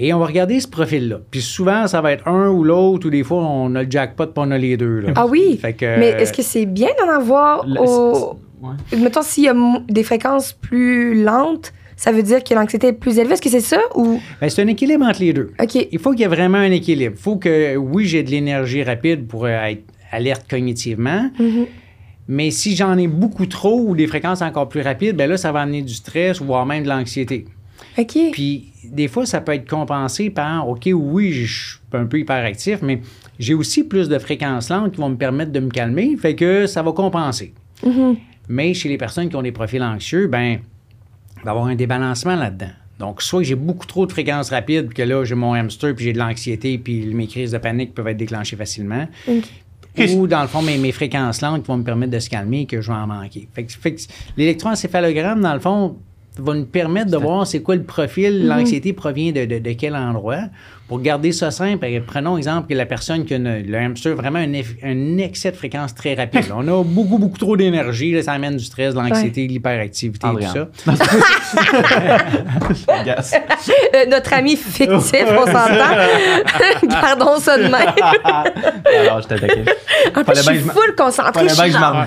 [0.00, 1.18] Et on va regarder ce profil-là.
[1.30, 4.26] Puis souvent, ça va être un ou l'autre, ou des fois, on a le jackpot
[4.26, 5.00] puis on a les deux.
[5.00, 5.12] là.
[5.16, 5.58] Ah oui?
[5.60, 8.38] Fait que, Mais est-ce que c'est bien d'en avoir Le- au...
[8.62, 8.98] Ouais.
[8.98, 9.54] Mettons, s'il y a
[9.88, 13.32] des fréquences plus lentes, ça veut dire que l'anxiété est plus élevée.
[13.34, 14.20] Est-ce que c'est ça ou...
[14.40, 15.50] Ben, c'est un équilibre entre les deux.
[15.60, 15.88] OK.
[15.90, 17.14] Il faut qu'il y ait vraiment un équilibre.
[17.18, 19.82] Il faut que, oui, j'ai de l'énergie rapide pour euh, être
[20.12, 21.66] alerte cognitivement, Mhm.
[22.28, 25.50] mais si j'en ai beaucoup trop ou des fréquences encore plus rapides, ben là, ça
[25.52, 27.46] va amener du stress, voire même de l'anxiété.
[27.98, 28.18] OK.
[28.32, 32.80] Puis, des fois, ça peut être compensé par, OK, oui, je suis un peu hyperactif,
[32.82, 33.00] mais
[33.38, 36.66] j'ai aussi plus de fréquences lentes qui vont me permettre de me calmer, fait que
[36.66, 37.54] ça va compenser.
[37.84, 38.16] Mhm.
[38.48, 40.58] Mais chez les personnes qui ont des profils anxieux, ben,
[41.36, 42.72] il va y avoir un débalancement là-dedans.
[42.98, 46.06] Donc, soit j'ai beaucoup trop de fréquences rapides, puis que là, j'ai mon hamster, puis
[46.06, 49.06] j'ai de l'anxiété, puis mes crises de panique peuvent être déclenchées facilement.
[50.16, 52.62] Ou, dans le fond, mes, mes fréquences lentes qui vont me permettre de se calmer
[52.62, 53.48] et que je vais en manquer.
[53.52, 54.00] Fait que, fait que
[54.36, 55.96] l'électroencéphalogramme, dans le fond,
[56.38, 59.96] va nous permettre de voir c'est quoi le profil, l'anxiété provient de, de, de quel
[59.96, 60.44] endroit.
[60.88, 64.14] Pour garder ça simple, eh, prenons exemple que la personne qui a une- le hamster
[64.16, 66.46] vraiment un, eff- un excès de fréquence très rapide.
[66.56, 70.26] On a beaucoup, beaucoup trop d'énergie, là, ça amène du stress, de l'anxiété, de l'hyperactivité
[70.26, 70.68] et tout ça.
[73.94, 76.88] Euh, notre ami fictif, on s'entend.
[76.88, 77.72] Gardons ça de même.
[78.24, 79.64] Alors, je t'attaquais.
[80.16, 81.32] En plus, je suis que je m'en- full concentrée.
[81.48, 82.04] Fallait bien que je m'en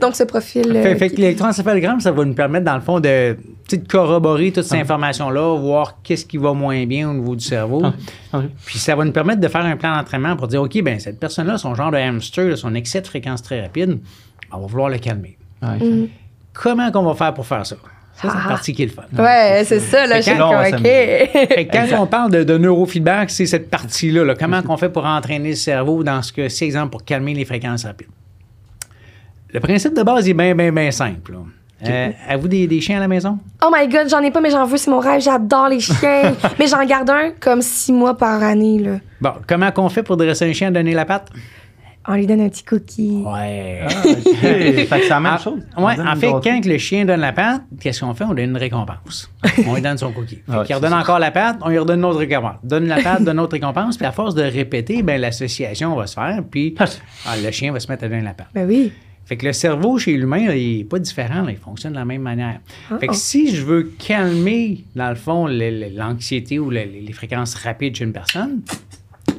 [0.00, 0.64] Donc, ce profil.
[0.74, 3.36] euh, Fait, fait que qui- l'électroencéphalogramme, ça va nous permettre, dans le fond, de,
[3.70, 7.82] de corroborer toute cette information-là, voir qu'est-ce qui va moins bien au niveau du cerveau.
[8.32, 10.98] Ah, Puis ça va nous permettre de faire un plan d'entraînement pour dire, OK, ben
[11.00, 13.98] cette personne-là, son genre de hamster, là, son excès de fréquence très rapide,
[14.52, 15.36] on va vouloir le calmer.
[15.62, 16.08] Ouais.
[16.52, 17.76] Comment qu'on va faire pour faire ça?
[18.16, 18.48] Ça, c'est la Ah.
[18.48, 19.02] partie qui est le fun.
[19.18, 20.18] Ouais, c'est ça, là.
[20.18, 20.84] On va comme, OK.
[20.84, 24.22] Fait quand on parle de, de neurofeedback, c'est cette partie-là.
[24.24, 24.34] là.
[24.36, 27.44] Comment qu'on fait pour entraîner le cerveau dans ce que c'est, exemple, pour calmer les
[27.44, 28.06] fréquences rapides?
[29.52, 31.32] Le principe de base est bien, bien, bien simple.
[31.32, 31.38] là.
[31.88, 33.38] Euh, Avez-vous des, des chiens à la maison?
[33.64, 35.20] Oh my god, j'en ai pas, mais j'en veux, c'est mon rêve.
[35.20, 36.34] J'adore les chiens.
[36.58, 38.98] mais j'en garde un comme six mois par année, là.
[39.20, 41.28] Bon, comment qu'on fait pour dresser un chien à donner la patte?
[42.06, 43.22] On lui donne un petit cookie.
[43.24, 43.80] Ouais.
[43.82, 45.60] Ah, fait que c'est la même Ah, chose.
[45.78, 48.24] ouais, en fait, quand que le chien donne la patte, qu'est-ce qu'on fait?
[48.24, 49.30] On donne une récompense.
[49.66, 50.40] on lui donne son cookie.
[50.46, 50.98] Fait Ouais, qu'il c'est redonne ça.
[50.98, 52.56] encore la patte, on lui redonne une autre récompense.
[52.62, 56.06] Donne la patte, donne une autre récompense, puis à force de répéter, ben, l'association va
[56.06, 56.84] se faire, puis Ah.
[57.26, 58.48] ah, le chien va se mettre à donner la patte.
[58.54, 58.92] Ben oui.
[59.26, 62.04] Fait que le cerveau chez l'humain, il n'est pas différent, là, il fonctionne de la
[62.04, 62.60] même manière.
[63.00, 67.96] Fait que si je veux calmer, dans le fond, l'anxiété ou le- les fréquences rapides
[67.96, 68.60] chez une personne,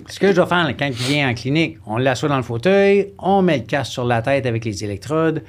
[0.08, 3.10] ce que je dois faire quand il vient en clinique, on l'assoit dans le fauteuil,
[3.20, 5.44] on met le casque sur la tête avec les électrodes.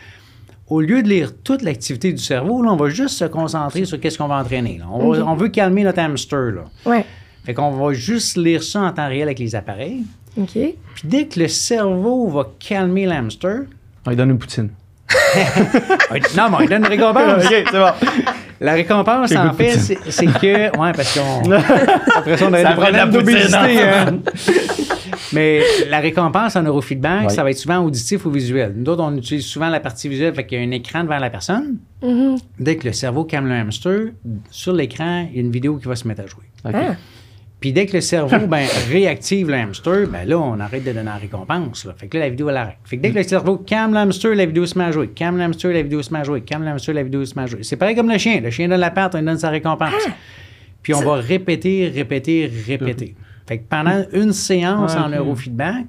[0.69, 4.01] Au lieu de lire toute l'activité du cerveau, là, on va juste se concentrer sur
[4.01, 4.79] qu'est-ce qu'on va entraîner.
[4.79, 4.87] là.
[4.91, 6.51] On, va- on veut calmer notre hamster.
[6.53, 6.65] Là.
[6.85, 7.05] Ouais.
[7.45, 10.03] Fait qu'on va juste lire ça en temps réel avec les appareils.
[10.37, 10.51] OK.
[10.53, 13.61] Puis dès que le cerveau va calmer l'hamster,
[14.07, 14.71] On lui donne une poutine.
[16.37, 17.45] non, mais on lui donne une récompense.
[17.47, 17.91] OK, c'est bon.
[18.61, 20.77] La récompense, en fait, c'est c'est que.
[20.79, 21.51] Ouais, parce qu'on.
[22.17, 23.57] Après ça, on a des problèmes d'obésité.
[23.57, 24.19] hein.
[25.33, 27.29] Mais la récompense en neurofeedback, Ouais.
[27.35, 28.73] ça va être souvent auditif ou visuel.
[28.77, 31.19] Nous autres, on utilise souvent la partie visuelle, fait qu'il y a un écran devant
[31.19, 31.77] la personne.
[32.03, 32.37] Mhm.
[32.59, 33.99] Dès que le cerveau calme le hamster,
[34.51, 36.45] sur l'écran, il y a une vidéo qui va se mettre à jouer.
[36.65, 36.73] OK.
[36.75, 36.95] Ah.
[37.61, 41.07] Puis dès que le cerveau ben, réactive le hamster, ben là, on arrête de donner
[41.07, 41.85] la récompense.
[41.85, 41.95] Là.
[41.97, 42.77] Fait que là, la vidéo, elle arrête.
[42.85, 45.09] Fait que dès que le cerveau calme le hamster, la vidéo se met à jouer.
[45.09, 46.43] Calme le hamster, la vidéo se met à jouer.
[46.43, 47.63] Calme le hamster, la vidéo se met à jouer.
[47.63, 48.41] C'est pareil comme le chien.
[48.41, 49.93] Le chien donne la patte, on lui donne sa récompense.
[50.83, 53.17] Puis on va répéter, répéter, répéter.
[53.47, 55.87] Fait que pendant une séance Ouais, en neurofeedback,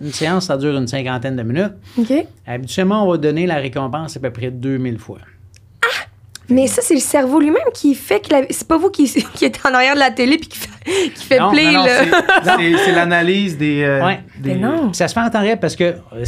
[0.00, 1.74] une séance, ça dure une cinquantaine de minutes.
[1.98, 2.12] OK.
[2.46, 5.18] Habituellement, on va donner la récompense à peu près 2000 fois.
[6.48, 9.04] Mais ça, c'est le cerveau lui-même qui fait que la- c'est pas vous qui,
[9.34, 11.84] qui êtes en arrière de la télé puis qui fait, qui fait Non, play Non,
[12.84, 14.20] c'est- l'analyse des, euh, Ouais.
[14.38, 14.88] des- Mais non.
[14.88, 16.24] Puis ça se fait en temps réel parce que euh,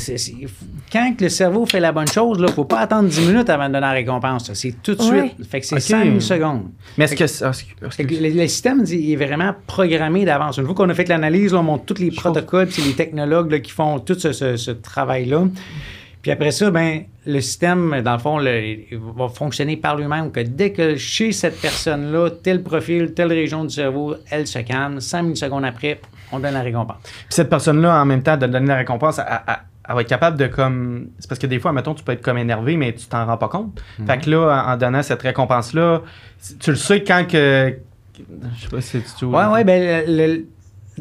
[0.93, 3.49] quand que le cerveau fait la bonne chose, il ne faut pas attendre 10 minutes
[3.51, 4.51] avant de donner la récompense.
[4.55, 5.33] C'est tout de Ouais.
[5.37, 5.49] suite.
[5.51, 5.83] Fait que c'est Ok.
[5.83, 6.63] 5 secondes.
[6.97, 7.45] Mais est-ce que...
[7.45, 10.57] ah, Fait que excuse- le, le système il est vraiment programmé d'avance.
[10.57, 13.53] Une fois qu'on a fait l'analyse, on montre tous les protocoles, puis c'est les technologues
[13.53, 15.45] là, qui font tout ce, ce- ce travail-là.
[16.23, 18.77] Puis après ça, ben, le système, dans le fond, le-
[19.17, 20.31] va fonctionner par lui-même.
[20.33, 25.01] Que dès que chez cette personne-là, tel profil, telle région du cerveau, elle se calme,
[25.01, 26.01] 5 millisecondes après,
[26.33, 26.97] on donne la récompense.
[27.03, 29.55] Puis cette personne-là, en même temps, de donner la récompense, elle, elle-
[29.89, 31.07] elle va être capable de comme.
[31.19, 33.39] C'est parce que des fois, mettons, tu peux être comme énervé, mais tu t'en rends
[33.39, 33.81] pas compte.
[34.07, 36.03] Fait que là, en en donnant cette récompense-là,
[36.61, 37.75] tu le sais quand que.
[38.19, 39.25] Je sais pas si c'est.
[39.25, 40.45] Oui, oui, ben, le- le-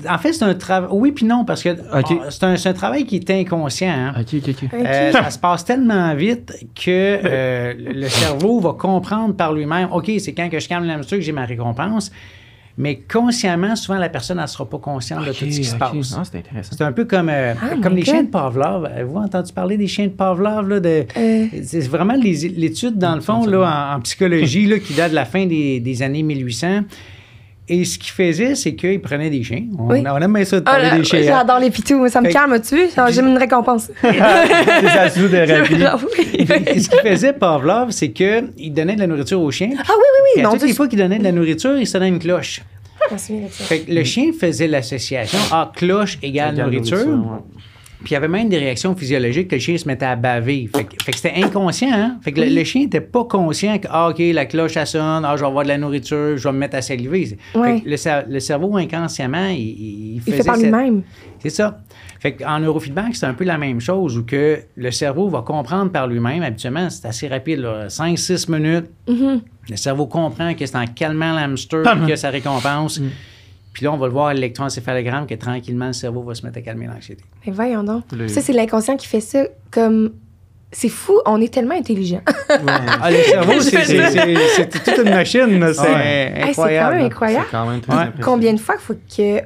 [0.10, 0.90] en fait, c'est un travail.
[0.92, 3.90] Oui, puis non, parce que on- c'est un, travail qui est inconscient.
[3.90, 4.14] hein.
[4.20, 4.70] Ok, ok, ok.
[4.74, 4.86] OK.
[4.86, 10.12] Euh, ça se passe tellement vite que euh, le cerveau va comprendre par lui-même OK,
[10.20, 12.12] c'est quand que je calme l'hamster que j'ai ma récompense.
[12.80, 16.16] Mais consciemment, souvent, la personne ne sera pas consciente de tout ce qui se passe.
[16.16, 16.76] Ah, c'est intéressant.
[16.78, 18.86] C'est un peu comme, euh, Ah, comme les chiens de Pavlov.
[18.86, 20.70] Avez-vous entendu parler des chiens de Pavlov?
[20.70, 21.46] Là, de, Euh.
[21.64, 25.16] C'est vraiment les- l'étude, dans le fond, là, en, en psychologie, là, qui date de
[25.16, 26.82] la fin des, des années 1800.
[27.70, 29.66] Et ce qu'il faisait, c'est qu'il prenait des chiens.
[29.78, 30.02] On, Oui.
[30.10, 31.22] on aime bien ça de Ah, parler des chiens.
[31.22, 32.08] J'adore les pitous.
[32.08, 32.78] Ça me Fait- calme, tu
[33.12, 33.92] J'ai une récompense.
[34.02, 36.68] c'est ça sous de rapide.
[36.68, 39.72] Et ce qu'il faisait, Pavlov, c'est qu'il donnait de la nourriture aux chiens.
[39.78, 40.42] Ah oui, oui, oui.
[40.46, 42.62] à Mon toutes les fois qu'il donnait de la nourriture, il sonnait une cloche.
[43.16, 43.34] Ça.
[43.50, 46.98] Fait que le chien faisait l'association Ah, cloche égale Égale nourriture.
[47.06, 47.62] nourriture, ouais.
[48.04, 50.70] Puis il y avait même des réactions physiologiques que le chien se mettait à baver.
[50.76, 52.18] Fait, que- fait que c'était inconscient, hein?
[52.22, 55.26] Fait que le, le chien n'était pas conscient que, ah, OK, la cloche, ça sonne,
[55.26, 57.26] ah, je vais avoir de la nourriture, je vais me mettre à saliver.
[57.54, 61.02] Fait que le, cer- le cerveau, inconsciemment, il, il Il faisait fait par lui-même.
[61.40, 61.80] c'est ça.
[62.20, 65.92] Fait qu'en neurofeedback, c'est un peu la même chose où que le cerveau va comprendre
[65.92, 66.42] par lui-même.
[66.44, 68.86] Habituellement, c'est assez rapide, 5-6 minutes.
[69.08, 69.40] Mm-hmm.
[69.70, 73.00] Le cerveau comprend que c'est en calmant l'hamster que ça récompense.
[73.78, 76.58] Puis là, on va le voir à l'électroencéphalogramme que tranquillement, le cerveau va se mettre
[76.58, 77.24] à calmer l'anxiété.
[77.46, 78.06] Mais voyons donc.
[78.12, 80.13] Le- Ça, c'est l'inconscient qui fait ça comme.
[80.72, 82.22] C'est fou, on est tellement intelligent.
[82.50, 85.74] Ah, le cerveau, c'est, toute une machine.
[85.74, 86.34] C'est Ouais.
[86.36, 86.96] Hey, c'est quand incroyable.
[86.96, 87.46] même incroyable.
[87.46, 88.00] C'est quand même très Ouais.
[88.02, 88.26] impressionnant.
[88.26, 89.42] Combien de fois qu'il faut que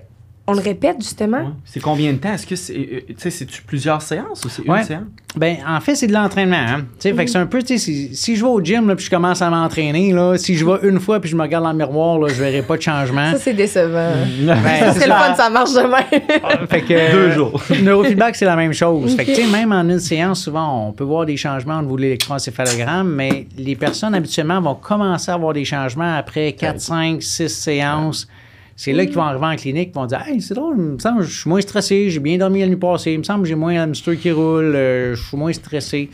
[0.52, 1.38] on le répète, justement?
[1.40, 1.46] Ouais.
[1.66, 2.34] C'est combien de temps?
[2.34, 2.74] Est-ce que c'est.
[2.76, 4.80] euh, Tu sais, c'est-tu plusieurs séances ou c'est Ouais.
[4.80, 5.04] une séance?
[5.36, 6.58] Ben, en fait, c'est de l'entraînement.
[6.58, 6.86] Hein?
[7.00, 9.06] Fait que c'est un peu, tu sais, si, si je vais au gym là, puis
[9.06, 11.72] je commence à m'entraîner, là, si je vais une fois puis je me regarde dans
[11.72, 13.32] le miroir, là, je verrai pas de changement.
[13.32, 14.12] Ça, c'est décevant.
[14.46, 15.20] Ben, Ça c'est serait le ça.
[15.20, 16.68] fun, ça marche de même.
[16.70, 17.62] Fait que, Deux jours.
[17.70, 19.16] Le neurofeedback, c'est la même chose.
[19.16, 19.38] Fait que, Ok.
[19.38, 22.02] tu sais, même en une séance, souvent, on peut voir des changements au niveau de
[22.02, 27.48] l'électroencéphalogramme, mais les personnes, habituellement, vont commencer à avoir des changements après 4, 5, 6
[27.50, 28.28] séances.
[28.76, 31.00] C'est là qu'ils vont arriver en clinique, ils vont dire Hey, c'est drôle, il me
[31.00, 33.44] semble que je suis moins stressé, j'ai bien dormi la nuit passée, il me semble
[33.44, 36.10] que j'ai moins un hamster qui roule, euh, je suis moins stressé.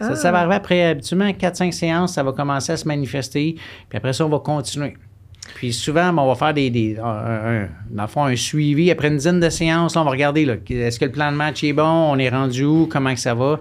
[0.00, 3.56] Ça, ça va arriver après, habituellement, 4-5 séances, ça va commencer à se manifester,
[3.88, 4.94] puis après ça, on va continuer.
[5.56, 7.04] Puis souvent, on va faire des, des un,
[7.64, 8.90] un- dans le fond, un suivi.
[8.90, 11.36] Après une dizaine de séances, là, on va regarder là, est-ce que le plan de
[11.36, 13.58] match est bon, on est rendu où, comment que ça va.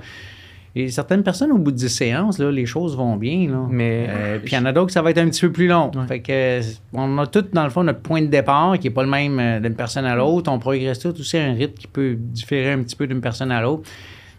[0.75, 3.49] Et certaines personnes, au bout de 10 séances, là, les choses vont bien.
[3.49, 3.67] Là.
[3.69, 5.67] Mais- Euh, puis il y en a d'autres ça va être un petit peu plus
[5.67, 5.91] long.
[5.93, 6.07] Ouais.
[6.07, 6.61] Fait que, euh,
[6.93, 9.37] on a tout, dans le fond, notre point de départ qui n'est pas le même
[9.39, 10.49] euh, d'une personne à l'autre.
[10.51, 13.51] On progresse tout aussi à un rythme qui peut différer un petit peu d'une personne
[13.51, 13.83] à l'autre.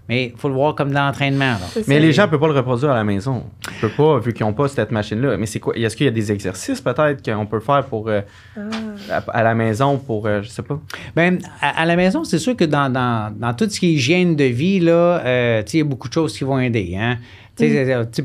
[0.09, 1.55] Mais il faut le voir comme de l'entraînement.
[1.87, 3.45] Mais les gens ne peuvent pas le reproduire à la maison.
[3.71, 5.37] Ils peuvent pas, vu qu'ils n'ont pas cette machine-là.
[5.37, 5.77] Mais c'est quoi?
[5.77, 8.21] Est-ce qu'il y a des exercices peut-être qu'on peut faire pour euh,
[9.11, 10.79] à, à la maison pour euh, je sais pas?
[11.15, 13.93] Ben, à, à la maison, c'est sûr que dans, dans, dans tout ce qui est
[13.93, 16.97] hygiène de vie, là, euh, il y a beaucoup de choses qui vont aider.
[16.99, 17.19] Hein?
[17.55, 17.69] Puis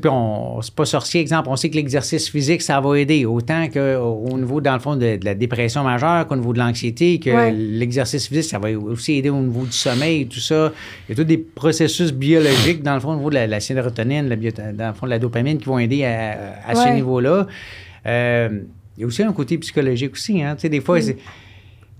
[0.09, 3.79] on, c'est pas sorcier, exemple, on sait que l'exercice physique, ça va aider autant qu'au
[4.31, 7.29] au niveau, dans le fond, de, de la dépression majeure qu'au niveau de l'anxiété, que
[7.29, 7.51] Ouais.
[7.51, 10.71] l'exercice physique, ça va aussi aider au niveau du sommeil et tout ça.
[11.07, 13.59] Il y a tous des processus biologiques, dans le fond, au niveau de la, la
[13.59, 16.93] sérotonine, la bio- dans le fond, de la dopamine qui vont aider à, à ce
[16.95, 17.47] niveau-là.
[18.05, 18.49] Euh,
[18.97, 20.41] il y a aussi un côté psychologique aussi.
[20.41, 20.55] Hein?
[20.55, 21.17] Tu sais, des fois, c'est-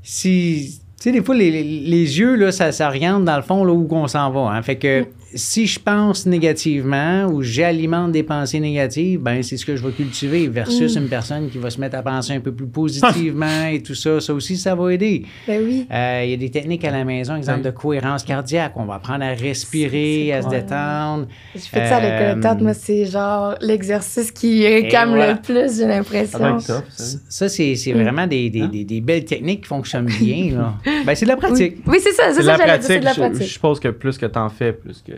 [0.01, 0.79] si.
[0.99, 3.71] Tu sais, des fois, les, les- yeux, là, ça, ça oriente dans le fond là,
[3.71, 4.51] où on s'en va.
[4.55, 4.61] hein.
[4.63, 9.75] Fait que si je pense négativement ou j'alimente des pensées négatives, ben c'est ce que
[9.75, 12.67] je vais cultiver versus une personne qui va se mettre à penser un peu plus
[12.81, 14.19] positivement et tout ça.
[14.19, 15.23] Ça aussi, ça va aider.
[15.47, 15.85] Ben oui.
[15.91, 18.73] Euh, Il y a des techniques à la maison, exemple de cohérence cardiaque.
[18.75, 21.27] On va apprendre à respirer, C'est- c'est à se détendre.
[21.55, 25.33] Je fais ça avec le tête, moi, c'est genre l'exercice qui réclame voilà.
[25.33, 26.59] le plus, j'ai l'impression.
[26.59, 26.83] Ça
[27.29, 27.49] ça.
[27.49, 30.51] C'est c'est vraiment des, des, des- des belles techniques qui fonctionnent bien.
[30.57, 30.73] là.
[31.05, 31.77] ben, c'est de la pratique.
[31.85, 33.03] Oui, oui c'est ça, c'est C'est de ça, la c'est pratique.
[33.03, 35.13] la Je, je suppose que plus que t'en fais, plus que.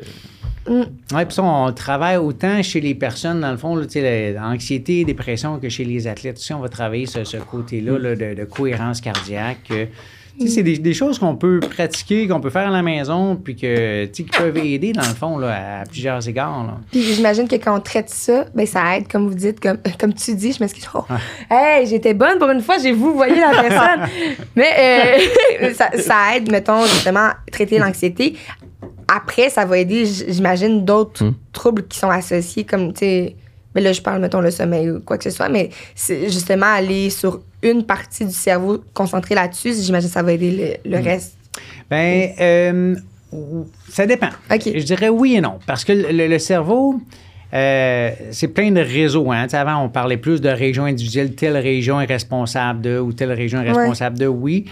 [0.67, 0.81] Mm.
[1.13, 3.85] Oui, puis ça, on travaille autant chez les personnes, dans le fond, là,
[4.35, 6.37] l'anxiété, dépression, que chez les athlètes.
[6.37, 9.71] aussi, on va travailler ce, ce côté-là là, de, de cohérence cardiaque.
[9.71, 9.85] euh,
[10.39, 13.35] tu sais, C'est des, des choses qu'on peut pratiquer, qu'on peut faire à la maison,
[13.35, 16.63] puis que, tu sais, qui peuvent aider, dans le fond, là, à plusieurs égards.
[16.65, 16.77] là.
[16.91, 20.13] Puis j'imagine que quand on traite ça, ben ça aide, comme vous dites, comme, comme
[20.13, 20.87] tu dis, je m'excuse.
[20.93, 21.03] Oh,
[21.49, 24.07] hey, j'étais bonne pour une fois, j'ai vous voyez la personne.
[24.55, 25.19] Mais
[25.61, 28.35] euh, ça, ça aide, mettons, justement, traiter l'anxiété.
[29.13, 31.33] Après, ça va aider, j'imagine, d'autres Hmm.
[31.53, 33.35] troubles qui sont associés, comme, tu sais,
[33.75, 36.65] mais là, je parle, mettons, le sommeil ou quoi que ce soit, mais c'est justement
[36.67, 41.03] aller sur une partie du cerveau, concentrer là-dessus, j'imagine que ça va aider le, le
[41.03, 41.35] reste.
[41.89, 42.95] Ben, euh,
[43.89, 44.29] ça dépend.
[44.51, 44.61] OK.
[44.75, 45.59] Je dirais oui et non.
[45.67, 46.99] Parce que le, le cerveau,
[47.53, 49.31] euh, c'est plein de réseaux.
[49.31, 49.43] Hein.
[49.45, 51.35] Tu sais, Avant, on parlait plus de régions individuelles.
[51.35, 53.77] Telle région est responsable de ou telle région est Ouais.
[53.77, 54.65] responsable de, oui.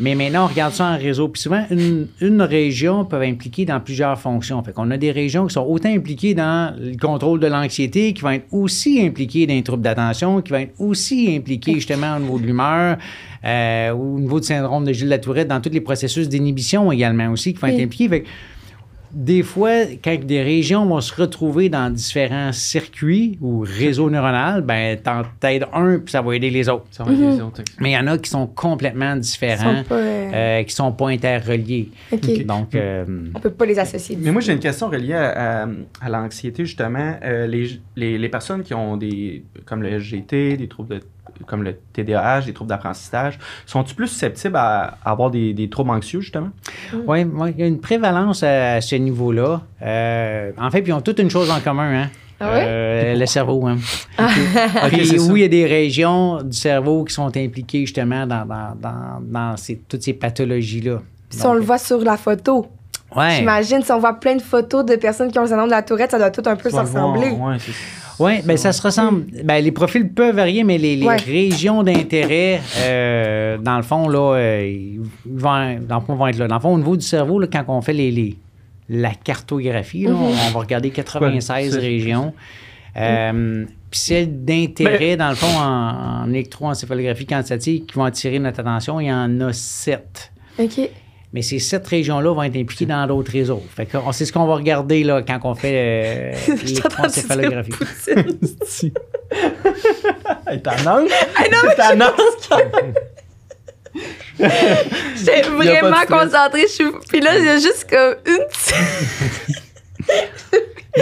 [0.00, 1.28] Mais maintenant, on regarde ça en réseau.
[1.28, 4.62] Puis souvent, une, une région peut impliquer dans plusieurs fonctions.
[4.62, 8.22] Fait qu'on a des régions qui sont autant impliquées dans le contrôle de l'anxiété, qui
[8.22, 12.20] vont être aussi impliquées dans les troubles d'attention, qui vont être aussi impliquées justement au
[12.20, 12.96] niveau de l'humeur,
[13.44, 17.52] euh, au niveau du syndrome de Gilles Latourette, dans tous les processus d'inhibition également aussi,
[17.52, 18.08] qui vont être impliqués.
[18.08, 18.28] Fait que
[19.12, 19.70] des fois,
[20.04, 25.66] quand des régions vont se retrouver dans différents circuits ou réseaux neuronaux, ben, t'en t'aides
[25.72, 26.86] un, puis ça va aider les autres.
[26.90, 27.62] Ça va autres.
[27.80, 30.92] Mais il y en a qui sont complètement différents, sont pas, euh, euh, qui sont
[30.92, 31.90] pas interreliés.
[32.12, 32.44] OK.
[32.44, 34.16] Donc, euh, On peut pas les associer.
[34.20, 35.68] Mais moi, j'ai une question reliée à, à-
[36.00, 37.16] à l'anxiété, justement.
[37.22, 41.00] Euh, les, les, les personnes qui ont des, comme le SGT, des troubles de,
[41.46, 45.90] comme le TDAH, des troubles d'apprentissage, sont-ils plus susceptibles à, à avoir des, des troubles
[45.90, 46.50] anxieux, justement?
[47.06, 49.62] oui, il y a une prévalence à, à ce niveau-là.
[49.82, 52.10] Euh, en fait, puis ils ont toutes une chose en commun, hein?
[52.42, 52.64] Ah ouais?
[52.66, 53.76] Euh, le cerveau, hein.
[54.88, 55.30] Puis ça.
[55.30, 59.20] oui, il y a des régions du cerveau qui sont impliquées justement dans, dans, dans,
[59.20, 61.00] dans ces- toutes ces pathologies-là.
[61.28, 62.66] Si on le voit sur la photo,
[63.14, 63.32] Ouais.
[63.38, 65.82] J'imagine, si on voit plein de photos de personnes qui ont le syndrome de la
[65.82, 67.30] tourette, ça doit tout un peu se ressembler.
[67.30, 67.56] ouais,
[68.20, 69.24] Oui, ben ça se ressemble.
[69.44, 71.16] Ben, les profils peuvent varier, mais les, les Ouais.
[71.16, 76.46] régions d'intérêt, euh, dans le fond, là, euh, vont, dans le fond, vont être là.
[76.48, 78.36] Dans le fond, au niveau du cerveau, là, quand on fait les, les-
[78.88, 82.34] la cartographie, là, on va regarder 96 Ouais, c'est- régions.
[82.96, 88.60] Euh, Puis celles d'intérêt, dans le fond, en, en électroencéphalographie quantitative qui vont attirer notre
[88.60, 90.32] attention, il y en a sept.
[90.58, 90.90] OK.
[91.32, 93.62] Mais ces sept régions-là vont être impliquées dans d'autres réseaux.
[93.74, 96.56] Fait que c'est ce qu'on va regarder là, quand on fait euh.
[97.70, 98.92] Poutine?
[100.46, 100.72] Hey, t'en?
[105.16, 106.62] J'étais vraiment concentrée.
[106.62, 106.84] Je suis...
[107.08, 109.59] Puis là, il y a juste comme une petite...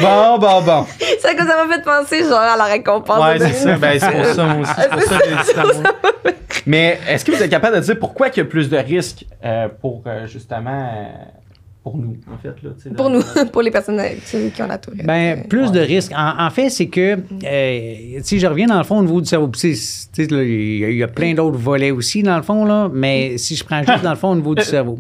[0.01, 0.87] Bon, bon, bon.
[1.21, 3.21] C'est que ça m'a fait penser genre à la récompense.
[3.25, 3.77] Ouais, de- c'est ça.
[3.77, 4.73] Ben, c'est pour ça, moi aussi.
[4.77, 5.83] C'est pour ça que j'ai dit l'amour.
[6.67, 9.25] Mais est-ce que vous êtes capable de dire pourquoi il y a plus de risques
[9.45, 11.07] euh, pour, euh, justement, euh,
[11.83, 12.49] pour nous, en fait?
[12.63, 13.23] Là, tu sais, Pour nous,
[13.53, 13.99] pour les personnes
[14.53, 15.07] qui ont la tourette.
[15.07, 16.13] Ben, plus de risques.
[16.15, 19.29] En, en fait, c'est que, euh, si je reviens dans le fond au niveau du
[19.29, 22.37] cerveau, tu sais, là, il y, a- il y a plein d'autres volets aussi, dans
[22.37, 24.99] le fond, là, mais si je prends juste dans le fond au niveau du cerveau.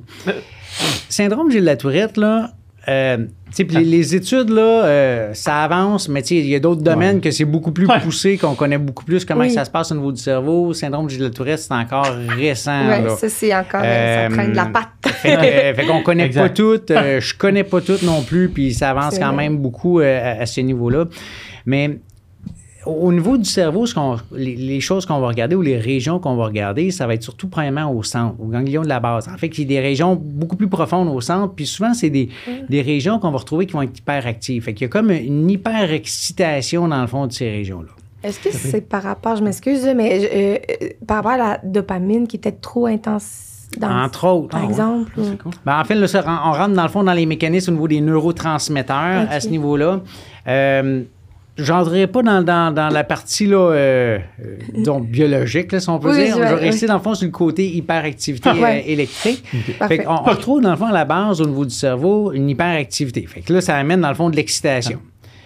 [1.11, 2.51] Syndrome Gilles Tourette, là,
[2.89, 3.19] euh,
[3.55, 7.31] puis les, les études, là, euh, ça avance, mais il y a d'autres domaines que
[7.31, 7.99] c'est beaucoup plus Ouais.
[8.01, 9.51] poussé, qu'on connaît beaucoup plus comment Oui.
[9.51, 10.73] ça se passe au niveau du cerveau?
[10.75, 12.87] Syndrome Gilles Tourette, c'est encore récent.
[12.87, 13.09] Là.
[13.17, 13.81] ça, c'est encore...
[13.85, 15.15] euh, ça traîne de la Euh, patte.
[15.15, 16.43] Fait, euh, fait qu'on connaît Exact.
[16.43, 16.91] pas toutes.
[16.91, 19.37] euh, je connais pas toutes non plus, puis ça avance quand vrai.
[19.49, 21.07] même beaucoup euh, à, à ce niveau-là.
[21.67, 21.99] Mais
[22.89, 25.79] au au niveau du cerveau, ce qu'on- les, les choses qu'on va regarder ou les
[25.79, 29.01] régions qu'on va regarder, ça va être surtout premièrement au centre, au ganglion de la
[29.01, 29.29] base.
[29.29, 32.11] En fait, il y a des régions beaucoup plus profondes au centre, puis souvent, c'est
[32.11, 32.29] des,
[32.69, 34.63] des régions qu'on va retrouver qui vont être hyperactives.
[34.65, 37.89] Fait qu'il y a comme une hyper-excitation dans le fond de ces régions-là.
[38.23, 42.27] Est-ce que c'est par rapport, je m'excuse, mais euh, euh, par rapport à la dopamine
[42.27, 44.49] qui était trop intense dans Entre autres.
[44.49, 44.71] par Ah ouais.
[44.71, 45.13] exemple?
[45.65, 47.89] Ben, en fait, là, ça, on rentre dans le fond dans les mécanismes au niveau
[47.89, 50.01] des neurotransmetteurs à ce niveau-là.
[50.49, 51.03] Euh,
[51.59, 56.11] J'entrerai pas dans, dans, dans la partie là, euh, euh, biologique, là, si on peut
[56.11, 56.35] Oui, dire.
[56.37, 58.85] je- vais rester dans le fond sur le côté hyperactivité Ouais.
[58.87, 59.43] euh, électrique.
[59.89, 62.49] Fait qu'on on retrouve dans le fond à la base au niveau du cerveau une
[62.49, 63.27] hyperactivité.
[63.27, 65.01] Fait que là, ça amène dans le fond de l'excitation.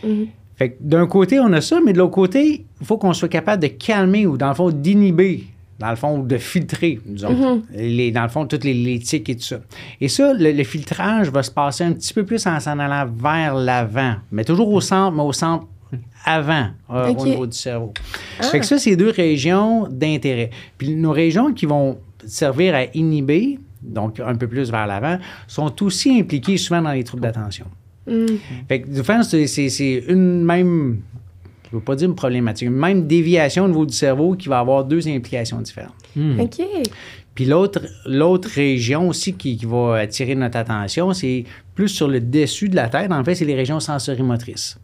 [0.05, 0.27] Mhm.
[0.57, 3.29] Fait que d'un côté, on a ça, mais de l'autre côté, il faut qu'on soit
[3.29, 5.44] capable de calmer ou dans le fond d'inhiber,
[5.79, 9.29] dans le fond, ou de filtrer, disons, les, dans le fond, toutes les, les tics
[9.31, 9.61] et tout ça.
[10.01, 13.11] Et ça, le, le filtrage va se passer un petit peu plus en s'en allant
[13.11, 15.66] vers l'avant, mais toujours au centre, mais au centre
[16.24, 17.92] avant, euh, au niveau du cerveau.
[18.50, 20.50] Fait que ça, c'est deux régions d'intérêt.
[20.78, 25.82] Puis nos régions qui vont servir à inhiber, donc un peu plus vers l'avant, sont
[25.82, 27.66] aussi impliquées souvent dans les troubles d'attention.
[28.06, 28.26] Mm.
[28.68, 31.00] Fait que du fait, c'est, c'est- c'est une même,
[31.70, 34.58] je veux pas dire une problématique, une même déviation au niveau du cerveau qui va
[34.61, 35.94] avoir deux implications différentes.
[36.38, 36.61] OK.
[37.35, 42.20] Puis l'autre, l'autre région aussi qui, qui va attirer notre attention, c'est plus sur le
[42.20, 43.11] dessus de la tête.
[43.12, 44.78] En fait, c'est les régions sensorimotrices.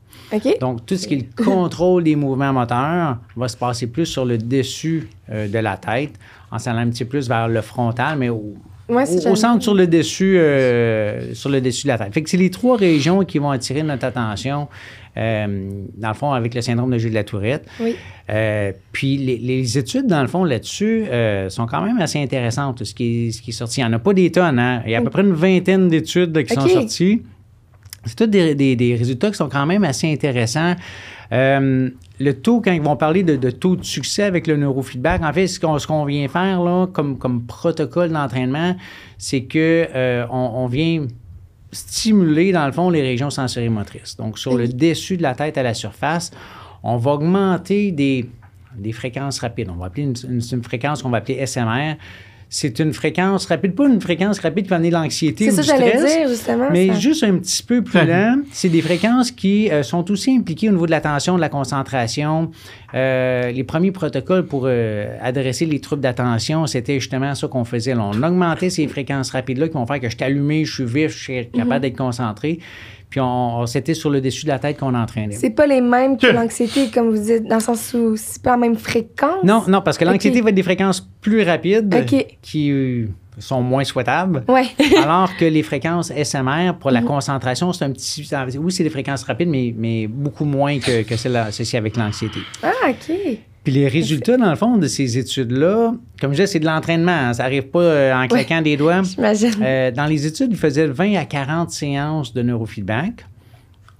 [0.60, 4.24] Donc, tout ce qui est le contrôle des mouvements moteurs va se passer plus sur
[4.26, 6.12] le dessus euh, de la tête,
[6.50, 8.54] en s'allant un petit peu plus vers le frontal, mais au,
[8.90, 11.98] Ouais, c'est au- au jamais- centre sur le dessus, euh, sur le dessus de la
[11.98, 12.12] tête.
[12.12, 14.68] Fait que c'est les trois régions qui vont attirer notre attention,
[15.16, 17.66] euh, dans le fond, avec le syndrome de Gilles de la Tourette.
[17.80, 17.96] Oui.
[18.30, 22.84] Euh, puis les, les études, dans le fond, là-dessus, euh, sont quand même assez intéressantes,
[22.84, 23.80] ce qui est, ce qui est sorti.
[23.80, 24.82] Il n'y en a pas des tonnes, hein?
[24.84, 27.22] Il y a à peu près une vingtaine d'études qui sont sorties.
[28.04, 30.74] C'est tous des, des- des résultats qui sont quand même assez intéressants.
[31.32, 31.90] Euh,
[32.20, 35.32] le taux, quand ils vont parler de, de taux de succès avec le neurofeedback, en
[35.32, 38.76] fait, ce qu'on, vient faire là, comme, comme protocole d'entraînement,
[39.18, 41.06] c'est que euh, on, on vient
[41.72, 44.16] stimuler, dans le fond, les régions sensorimotrices.
[44.16, 46.30] Donc, sur le dessus de la tête à la surface,
[46.82, 48.28] on va augmenter des,
[48.76, 49.68] des fréquences rapides.
[49.70, 51.96] On va appeler une, une- une fréquence qu'on va appeler SMR.
[52.50, 55.62] C'est une fréquence rapide, pas une fréquence rapide qui va amener de l'anxiété C'est ou
[55.62, 56.16] ça du que j'allais stress.
[56.18, 56.68] dire, justement.
[56.72, 56.94] Mais ça.
[56.94, 60.72] juste un petit peu plus lent, c'est des fréquences qui euh, sont aussi impliquées au
[60.72, 62.50] niveau de l'attention, de la concentration.
[62.94, 67.94] Euh, les premiers protocoles pour euh, adresser les troubles d'attention, c'était justement ça qu'on faisait.
[67.94, 68.02] là.
[68.14, 71.12] On augmentait ces fréquences rapides-là qui vont faire que je suis allumé, je suis vif,
[71.12, 71.80] je suis capable Mhm.
[71.80, 72.60] d'être concentré.
[73.10, 75.34] Puis on, c'était sur le dessus de la tête qu'on entraînait.
[75.34, 78.50] C'est pas les mêmes que l'anxiété, comme vous dites, dans le sens où c'est pas
[78.50, 79.42] la même fréquence?
[79.44, 82.26] Non, non, parce que l'anxiété va être des fréquences plus rapides Ok.
[82.42, 83.06] qui euh,
[83.40, 84.44] sont moins souhaitables.
[84.48, 84.66] Ouais.
[85.02, 86.94] Alors que les fréquences SMR, pour Mhm.
[86.94, 88.28] la concentration, c'est un petit.
[88.58, 92.40] Oui, c'est des fréquences rapides, mais, mais beaucoup moins que, que celles associées avec l'anxiété.
[92.62, 93.16] Ah, OK.
[93.64, 97.12] Puis les résultats, dans le fond, de ces études-là, comme je disais, c'est de l'entraînement.
[97.12, 97.32] hein.
[97.34, 99.02] Ça n'arrive pas euh, en claquant des doigts.
[99.02, 99.50] J'imagine.
[99.60, 103.26] Euh, dans les études, ils faisaient 20 à 40 séances de neurofeedback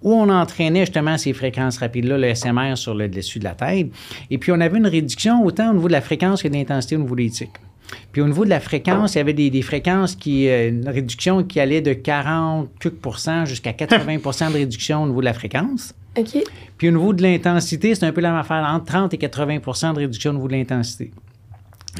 [0.01, 3.88] où on entraînait justement ces fréquences rapides-là, le SMR sur le dessus de la tête.
[4.31, 6.94] Et puis, on avait une réduction autant au niveau de la fréquence que de l'intensité
[6.96, 7.51] au niveau des tics.
[8.12, 10.88] Puis au niveau de la fréquence, il y avait des, des fréquences qui, euh, une
[10.88, 15.35] réduction qui allait de 40 quelques pourcents jusqu'à 80% de réduction au niveau de la
[15.35, 15.94] fréquence.
[16.18, 16.42] OK.
[16.77, 19.95] Puis au niveau de l'intensité, c'est un peu la même affaire, entre 30 et 80%
[19.95, 21.11] de réduction au niveau de l'intensité.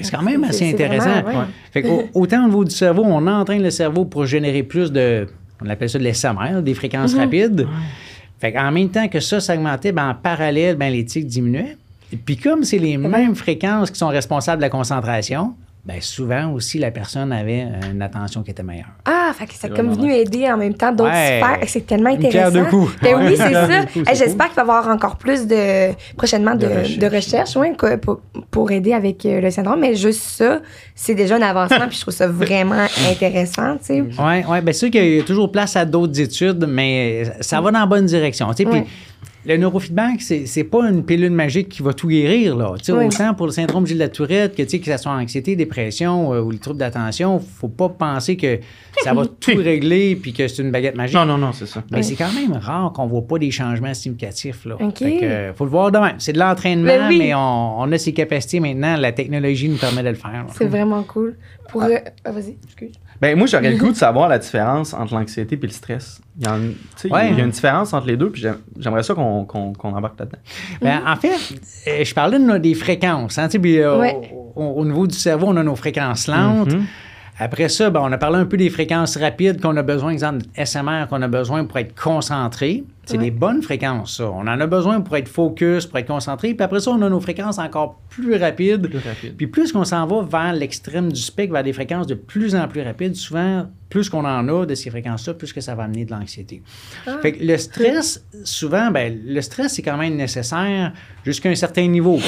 [0.01, 1.23] C'est quand même assez intéressant.
[1.23, 1.47] vraiment, ouais.
[1.73, 1.85] Fait
[2.15, 5.27] autant au niveau du cerveau, on entraîne le cerveau pour générer plus de,
[5.65, 7.21] on appelle ça de l'SMR, des fréquences Mhm.
[7.21, 7.67] rapides.
[8.41, 11.77] Fait qu'en même temps que ça s'augmentait, ben, en parallèle, ben, les tics diminuaient.
[12.13, 15.55] Et puis comme c'est les mêmes fréquences qui sont responsables de la concentration,
[15.89, 18.91] ben, souvent aussi la personne avait une attention qui était meilleure.
[19.07, 21.41] Ah, fait que ça a comme venu aider en même temps d'autres Ouais.
[21.43, 21.59] sphères.
[21.67, 22.67] C'est tellement Une intéressant.
[22.67, 22.93] coups.
[23.01, 23.37] Ben oui, Ouais.
[23.37, 23.71] c'est Une ça.
[23.73, 26.99] Hey, c'est J'espère qu'il va y avoir encore plus de prochainement de, De recherche.
[26.99, 28.21] de recherche ouais, que- pour,
[28.51, 29.81] pour aider avec euh, le syndrome.
[29.81, 30.61] Mais juste ça,
[30.95, 31.87] c'est déjà un avancement.
[31.89, 33.79] puis je trouve ça vraiment intéressant.
[33.79, 34.01] Tu sais.
[34.03, 37.71] Oui, ouais, bien sûr qu'il y a toujours place à d'autres études, mais ça va
[37.71, 38.53] dans la bonne direction.
[38.53, 38.71] tu sais.
[38.71, 38.83] Puis.
[39.49, 42.55] Le neurofeedback, c'est, c'est pas une pilule magique qui va tout guérir.
[42.57, 42.75] Là.
[42.79, 43.07] Tu sais, Ouais.
[43.07, 45.57] Autant pour le syndrome Gilles de la Tourette, que, tu sais, que ce soit anxiété,
[45.57, 48.59] dépression euh, ou les troubles d'attention, faut pas penser que
[49.03, 51.17] ça va tout régler puis que c'est une baguette magique.
[51.17, 51.83] Non, non, non, c'est ça.
[51.91, 54.65] Mais c'est quand même rare qu'on voit pas des changements significatifs.
[54.67, 54.77] Là.
[54.81, 54.99] OK.
[54.99, 56.17] Fait que, euh, faut le voir de même.
[56.19, 57.19] C'est de l'entraînement, Ben oui.
[57.19, 58.97] mais on, on a ses capacités maintenant.
[58.97, 60.45] La technologie nous permet de le faire.
[60.57, 61.37] C'est vraiment cool.
[61.71, 62.93] Pour, euh, ah, vas-y, excuse.
[63.21, 66.21] Ben, moi, j'aurais le goût de savoir la différence entre l'anxiété et le stress.
[66.41, 66.49] Il y,
[67.13, 67.31] Ouais.
[67.33, 70.19] il a une différence entre les deux, puis j'aime- j'aimerais ça qu'on qu'on- qu'on embarque
[70.21, 70.39] là-dedans.
[70.81, 71.31] Ben, en fait,
[71.89, 73.39] euh, je parlais de des fréquences.
[73.39, 74.33] hein, tu sais, puis, euh, Ouais.
[74.55, 76.73] au, au niveau du cerveau, on a nos fréquences lentes.
[76.75, 76.85] Mhm.
[77.41, 80.45] Après ça, ben, on a parlé un peu des fréquences rapides qu'on a besoin, exemple
[80.57, 82.85] SMR, qu'on a besoin pour être concentré.
[83.09, 83.25] C'est Ouais.
[83.25, 84.31] des bonnes fréquences, ça.
[84.31, 86.53] On en a besoin pour être focus, pour être concentré.
[86.55, 88.87] Puis après ça, on a nos fréquences encore plus rapides.
[88.89, 89.35] Plus rapide.
[89.37, 92.69] Puis plus qu'on s'en va vers l'extrême du spectre, vers des fréquences de plus en
[92.69, 96.05] plus rapides, souvent, plus qu'on en a de ces fréquences-là, plus que ça va amener
[96.05, 96.63] de l'anxiété.
[97.07, 97.17] Ah.
[97.23, 100.93] Fait que le stress, souvent, ben, le stress, c'est quand même nécessaire
[101.25, 102.19] jusqu'à un certain niveau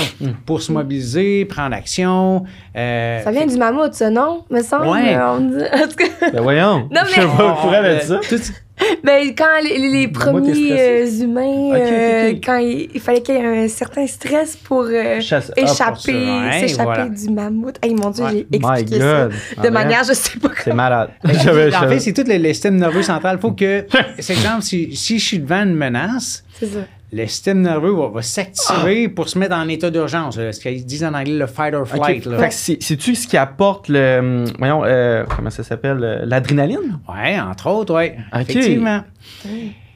[0.47, 2.45] pour se mobiliser, prendre action.
[2.77, 4.45] euh, Ça vient du mammouth, ça, non?
[4.51, 4.87] Me semble.
[4.89, 5.15] Ouais.
[5.15, 5.65] euh, on dit-
[6.33, 6.89] Ben, voyons.
[6.91, 8.15] Non, Je sais mais- pas dit ça.
[8.15, 8.53] euh, tout-
[9.05, 13.69] ben, quand les, premiers euh, humains, euh, quand il, il fallait qu'il y ait un
[13.69, 17.09] certain stress pour euh, Chasse- ah, échapper, s'échapper voilà.
[17.09, 17.77] du mammouth.
[17.83, 18.47] Hey, mon Dieu, Ouais.
[18.51, 19.71] j'ai expliqué ça Ah, de ouais.
[19.71, 20.77] manière, je sais pas C'est comment.
[20.77, 21.11] malade.
[21.25, 23.37] Ben, J'avais- en fait, c'est tout le, le système nerveux central.
[23.39, 23.87] Il faut que,
[24.19, 26.81] c'est exemple, si, si je suis devant une menace, C'est ça.
[27.13, 30.39] Le système nerveux va, va s'activer pour se mettre en état d'urgence.
[30.39, 32.25] là, Ce qu'ils disent en anglais le fight or flight.
[32.27, 32.39] là.
[32.39, 34.19] Fait que c'est- c'est-tu ce qui apporte le.
[34.19, 36.99] hum, Voyons, euh, comment ça s'appelle euh, L'adrénaline?
[37.09, 38.11] Oui, entre autres, oui.
[38.39, 39.03] Effectivement.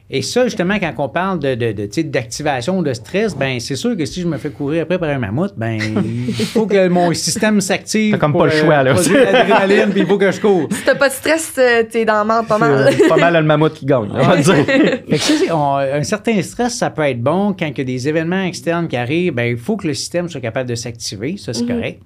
[0.07, 3.97] Et ça, justement, quand on parle de, de, de, d'activation de stress, ben c'est sûr
[3.97, 7.11] que si je me fais courir après par un mammouth, ben il faut que mon
[7.13, 8.11] système s'active.
[8.11, 8.93] T'as comme pour, pas le choix, là.
[8.93, 10.67] l'adrénaline, puis il faut que je cours.
[10.71, 12.93] Si t'as pas de stress, euh, t'es dans le marde pas mal.
[12.95, 14.53] C'est pas mal le mammouth qui gagne, on va dire.
[14.65, 17.81] Fait que ça, c'est- on- un certain stress, ça peut être bon quand il y
[17.81, 19.33] a des événements externes qui arrivent.
[19.33, 21.99] Ben, il faut que le système soit capable de s'activer, ça c'est correct.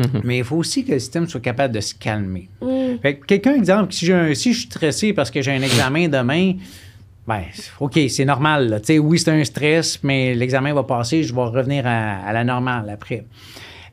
[0.00, 0.22] Mhm.
[0.24, 2.48] Mais il faut aussi que le système soit capable de se calmer.
[2.62, 2.98] Mm.
[3.02, 5.62] Fait que quelqu'un, exemple, si, j'ai un- si je suis stressé parce que j'ai un
[5.62, 6.54] examen demain,
[7.28, 7.42] ben,
[7.78, 8.68] OK, c'est normal.
[8.70, 8.98] là.
[9.00, 13.24] Oui, c'est un stress, mais l'examen va passer, je vais revenir à la normale après.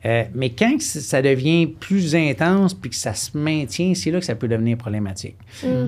[0.04, 4.24] Euh, mais quand ça devient plus intense puis que ça se maintient, c'est là que
[4.24, 5.36] ça peut devenir problématique.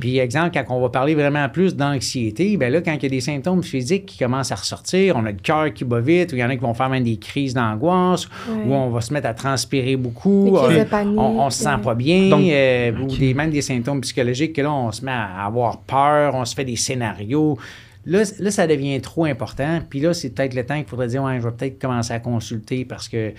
[0.01, 3.09] Puis, exemple, quand on va parler vraiment plus d'anxiété, ben là, quand il y a
[3.09, 6.37] des symptômes physiques qui commencent à ressortir, on a le cœur qui bat vite, ou
[6.37, 8.65] il y en a qui vont faire même des crises d'angoisse, Ouais.
[8.67, 11.95] ou on va se mettre à transpirer beaucoup, euh, panique, on, on se sent pas
[11.95, 15.45] bien, Donc- euh, ou des, même des symptômes psychologiques que là, on se met à
[15.45, 17.59] avoir peur, on se fait des scénarios.
[18.07, 19.81] Là, là ça devient trop important.
[19.89, 22.21] Puis là, c'est peut-être le temps qu'il faudrait dire, ouais, je vais peut-être commencer à
[22.21, 23.33] consulter parce que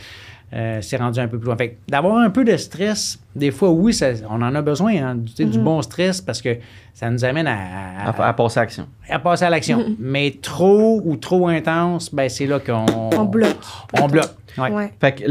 [0.51, 1.55] euh, c'est rendu un peu plus loin.
[1.57, 4.93] Fait que d'avoir un peu de stress, des fois, oui, ça- on en a besoin,
[4.95, 5.49] hein, du, Mm-hmm.
[5.51, 6.57] du bon stress parce que
[6.93, 8.87] ça nous amène à, à- À, à passer à action.
[9.09, 9.85] à passer à l'action.
[9.99, 12.85] Mais trop ou trop intense, ben c'est là qu'on...
[13.15, 13.57] On bloque.
[14.01, 14.31] On bloque.
[14.57, 14.71] Ouais.
[14.71, 14.91] Ouais.
[14.99, 15.23] Fait que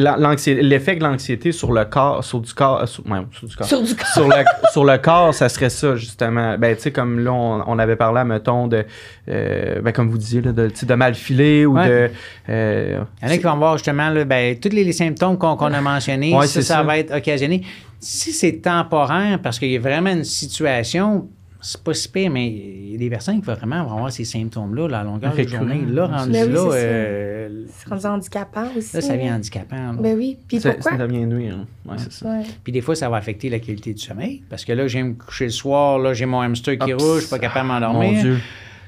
[0.63, 3.67] l'effet de l'anxiété sur le corps, sur du corps, sur, ouais, sur du corps.
[3.67, 4.07] Sur du corps.
[4.07, 4.35] Sur le,
[4.73, 6.57] sur le corps, ça serait ça, justement.
[6.59, 8.85] Ben, tu sais, comme là, on, on avait parlé, mettons, de,
[9.29, 11.89] euh, ben, comme vous disiez, là, de, de mal filer ou Ouais.
[11.89, 12.11] de.
[12.49, 15.37] euh, Il y en a qui vont voir justement là, ben, tous les, les symptômes
[15.39, 16.83] qu'on a mentionnés, Ouais, ça, ça, ça.
[16.83, 17.63] va être occasionné.
[18.01, 21.29] Si c'est temporaire, parce qu'il y a vraiment une situation,
[21.61, 24.25] c'est pas si pire, mais il y a des personnes qui vont vraiment avoir ces
[24.25, 25.83] symptômes-là là, à longueur de journée.
[25.89, 28.95] Là, rendu Ben oui, là, euh, C'est rendu handicapant aussi.
[28.97, 29.77] là, ça devient handicapant.
[29.77, 29.97] là.
[29.99, 30.37] Ben oui.
[30.47, 30.93] Puis ça, pourquoi?
[30.93, 31.57] ça devient nuire.
[31.59, 31.91] hein.
[31.91, 32.29] Ouais, c'est ça.
[32.31, 32.43] Ouais.
[32.63, 34.43] Puis des fois, ça va affecter la qualité du sommeil.
[34.49, 37.21] Parce que là, j'aime me coucher le soir, là, j'ai mon hamster qui rouge, je
[37.27, 38.21] suis pas capable de Mon m'endormir.
[38.23, 38.39] Dieu.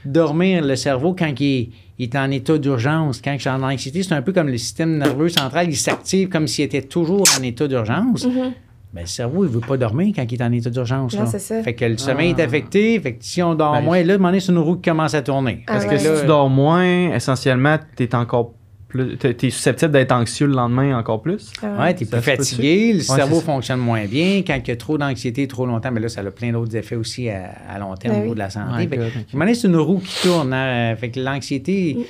[0.05, 1.69] dormir, le cerveau, quand il est,
[1.99, 4.57] il est en état d'urgence, quand je suis en anxiété, c'est un peu comme le
[4.59, 8.25] système nerveux central, il s'active comme s'il était toujours en état d'urgence.
[8.27, 8.53] Mhm.
[8.93, 11.15] Ben, le cerveau, il veut pas dormir quand il est en état d'urgence.
[11.15, 11.27] Non, là.
[11.27, 11.63] c'est ça.
[11.63, 12.45] Fait que le sommeil est Ah.
[12.45, 12.99] affecté.
[13.01, 14.77] Fait que si on dort Ben, moins, là, à un moment donné, c'est une roue
[14.77, 15.63] qui commence à tourner.
[15.69, 15.91] Ah Parce ouais.
[15.93, 18.53] que Si là, tu dors moins, essentiellement, tu es encore
[18.89, 19.17] plus.
[19.17, 21.53] T'es t'es susceptible d'être anxieux le lendemain encore plus.
[21.63, 24.43] Ah Ouais, tu es plus fatigué, le Ouais, cerveau fonctionne moins bien.
[24.45, 26.97] Quand il y a trop d'anxiété trop longtemps, mais là, ça a plein d'autres effets
[26.97, 28.35] aussi à, à long terme Ben au niveau oui.
[28.35, 28.89] de la santé.
[29.33, 30.53] Donné, c'est une roue qui tourne.
[30.53, 30.97] hein.
[30.97, 32.05] Fait que l'anxiété, ça-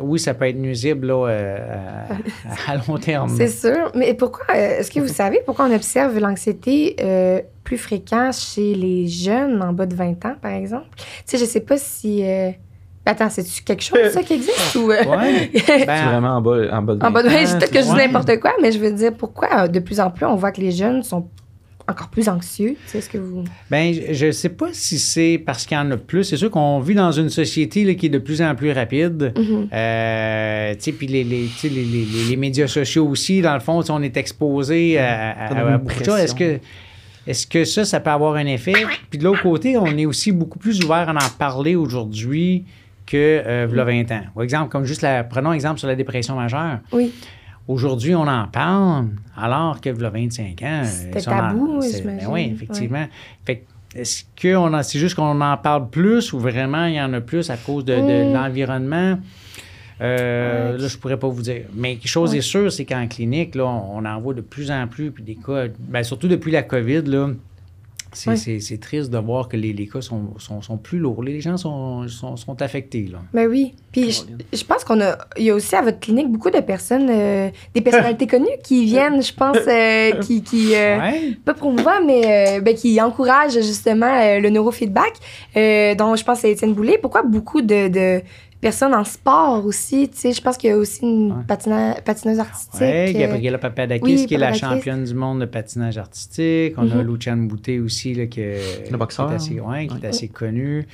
[0.00, 1.58] oui, ça peut être nuisible là, euh,
[2.68, 3.28] à, à long terme.
[3.36, 3.90] C'est sûr.
[3.94, 8.74] Mais pourquoi, euh, est-ce que vous savez pourquoi on observe l'anxiété euh, plus fréquente chez
[8.74, 10.86] les jeunes en bas de 20 ans, par exemple?
[10.96, 12.24] Tu sais, je sais pas si.
[12.24, 12.50] euh,
[13.06, 14.74] Attends, c'est-tu quelque chose, ça, qui existe?
[14.76, 15.50] Ou, Ouais.
[15.66, 17.72] C'est Ben, vraiment en bas, en bas de en bas de 20 vingt ans, peut-être
[17.72, 20.36] que je dis n'importe quoi, mais je veux dire, pourquoi de plus en plus on
[20.36, 21.26] voit que les jeunes sont
[21.90, 22.70] encore plus anxieux?
[22.84, 23.44] Tu sais, est-ce que vous.
[23.70, 26.24] Ben, je ne sais pas si c'est parce qu'il y en a plus.
[26.24, 29.32] C'est sûr qu'on vit dans une société là, qui est de plus en plus rapide.
[29.36, 29.68] Mhm.
[29.72, 33.40] Euh, tu sais, puis les, les, tu sais, les, les- les- les médias sociaux aussi,
[33.42, 36.18] dans le fond, on est exposé à, beaucoup de choses.
[36.20, 36.58] Est-ce que,
[37.26, 38.72] est-ce que ça, ça peut avoir un effet?
[39.10, 42.64] Puis de l'autre côté, on est aussi beaucoup plus ouvert à en parler aujourd'hui
[43.06, 44.22] que euh, v'là 20 ans.
[44.34, 46.78] Par exemple, comme juste la, prenons exemple sur la dépression majeure.
[46.92, 47.12] Oui.
[47.68, 50.82] Aujourd'hui, on en parle, alors que v'là 25 ans...
[50.84, 52.18] C'était tabou, j'imagine.
[52.28, 53.06] ben oui, effectivement.
[53.44, 53.56] Fait
[53.92, 57.00] que, est-ce que on a- c'est juste qu'on en parle plus ou vraiment il y
[57.00, 58.32] en a plus à cause de, de Mm.
[58.34, 59.18] l'environnement?
[60.00, 60.78] Euh, Ouais.
[60.78, 61.64] Là, je pourrais pas vous dire.
[61.74, 64.86] Mais quelque chose est sûr, c'est qu'en clinique, là, on en voit de plus en
[64.86, 67.28] plus, puis des cas, ben, surtout depuis la COVID, là,
[68.12, 71.22] c'est c'est triste de voir que les, les cas sont, sont, sont plus lourds.
[71.22, 73.08] Les gens sont, sont, sont affectés.
[73.10, 73.18] Là.
[73.32, 73.74] Ben oui.
[73.92, 74.22] Puis je,
[74.56, 75.16] je pense qu'on a.
[75.36, 78.84] Il y a aussi à votre clinique beaucoup de personnes, euh, des personnalités connues qui
[78.84, 80.42] viennent, je pense, euh, qui.
[80.42, 81.36] qui euh, Ouais.
[81.44, 85.12] pas promouvoir, mais euh, ben, qui encouragent justement le neurofeedback,
[85.96, 86.98] dont je pense c'est Étienne Boulay.
[86.98, 88.22] Pourquoi beaucoup de, de
[88.60, 90.08] personnes en sport aussi?
[90.08, 91.44] Tu sais, je pense qu'il y a aussi une Ouais.
[91.46, 92.80] patina- patineuse artistique.
[92.80, 92.86] Oui,
[93.16, 96.74] euh, Gabriela Papadakis, oui, qui est la championne du monde de patinage artistique.
[96.76, 97.00] On a Mhm.
[97.14, 98.56] Luciane Boutet aussi, là, que,
[98.90, 99.26] Le boxeur.
[99.28, 100.86] qui est assez, ouais, qui est assez connu.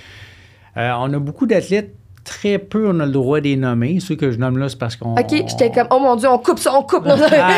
[0.77, 4.01] Euh, on a beaucoup d'athlètes, très peu on a le droit de les nommer.
[4.01, 5.15] Ceux que je nomme là, c'est parce qu'on...
[5.15, 7.07] OK, j'étais comme, oh mon Dieu, on coupe ça, on coupe.
[7.07, 7.53] Non, Ah,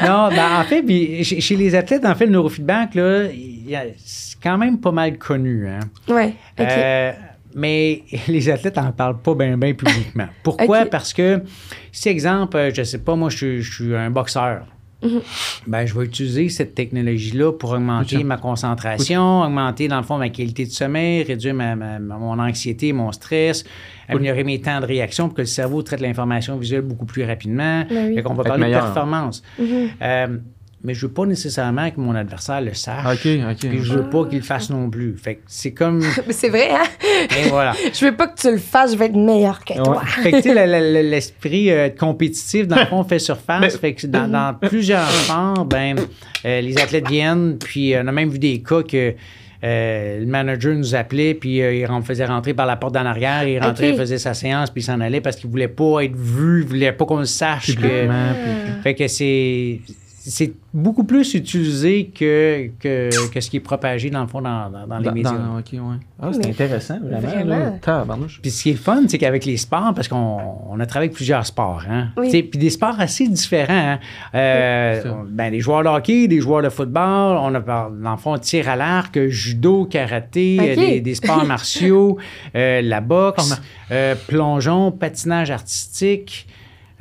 [0.30, 3.24] non, ben, en fait, puis chez, les athlètes, en fait, le neurofeedback, là,
[3.98, 5.68] c'est quand même pas mal connu.
[5.68, 5.80] Hein?
[6.08, 6.66] ouais, OK.
[6.66, 7.12] Euh,
[7.54, 10.28] mais les athlètes n'en parlent pas bien bien publiquement.
[10.42, 10.86] Pourquoi?
[10.86, 11.42] Parce que,
[11.92, 14.66] si exemple, euh, je sais pas, moi, je suis, je suis un boxeur.
[15.02, 15.20] Mhm.
[15.66, 20.28] Ben, je vais utiliser cette technologie-là pour augmenter ma concentration, augmenter, dans le fond, ma
[20.28, 23.64] qualité de sommeil, réduire ma, mon anxiété, mon stress,
[24.08, 27.84] améliorer mes temps de réaction pour que le cerveau traite l'information visuelle beaucoup plus rapidement.
[27.88, 28.16] Ben oui.
[28.16, 28.80] Fait qu'on va parler meilleur.
[28.80, 29.42] de performance.
[30.02, 30.38] Euh,
[30.82, 33.04] mais je veux pas nécessairement que mon adversaire le sache.
[33.04, 33.68] OK, OK.
[33.68, 35.16] Puis je veux pas qu'il le fasse non plus.
[35.16, 35.98] Fait que c'est comme...
[36.26, 36.84] Mais c'est vrai, hein?
[37.38, 37.74] Et voilà.
[37.92, 40.02] Je veux pas que tu le fasses, je vais être meilleur que toi.
[40.06, 43.60] Fait que, tu sais, le- le- le- l'esprit euh, compétitif, dans le fond, fait surface.
[43.60, 45.96] Mais- fait que dans, dans plusieurs sports, ben,
[46.46, 49.14] euh, les athlètes viennent, puis euh, on a même vu des cas que
[49.62, 53.04] euh, le manager nous appelait, puis euh, il ren- faisait rentrer par la porte d'en
[53.04, 53.94] arrière, il rentrait, Ok.
[53.96, 56.66] il faisait sa séance, puis il s'en allait parce qu'il voulait pas être vu, il
[56.66, 57.74] voulait pas qu'on le sache.
[57.76, 59.80] Que, puis- fait que c'est.
[60.22, 64.68] C'est beaucoup plus utilisé que, que, que ce qui est propagé, dans le fond, dans,
[64.68, 65.32] dans- dans les Dans- médias.
[65.32, 65.80] ouais.
[66.22, 67.20] Ah, c'est Mais- intéressant, vraiment.
[67.26, 67.56] Vraiment.
[67.58, 67.70] Là.
[67.80, 68.38] Tabarnouche.
[68.42, 71.08] Puis ce qui est le fun, c'est qu'avec les sports, parce qu'on on a travaillé
[71.08, 72.08] avec plusieurs sports, hein?
[72.18, 72.28] Oui.
[72.42, 73.72] Puis des sports assez différents.
[73.94, 73.98] hein.
[74.34, 78.16] Euh, Oui, ben, des joueurs de hockey, des joueurs de football, on a dans le
[78.18, 82.18] fond tir à l'arc, judo, karaté, euh, des, des sports martiaux,
[82.54, 83.58] euh, la boxe,
[83.90, 86.46] euh, plongeon, patinage artistique.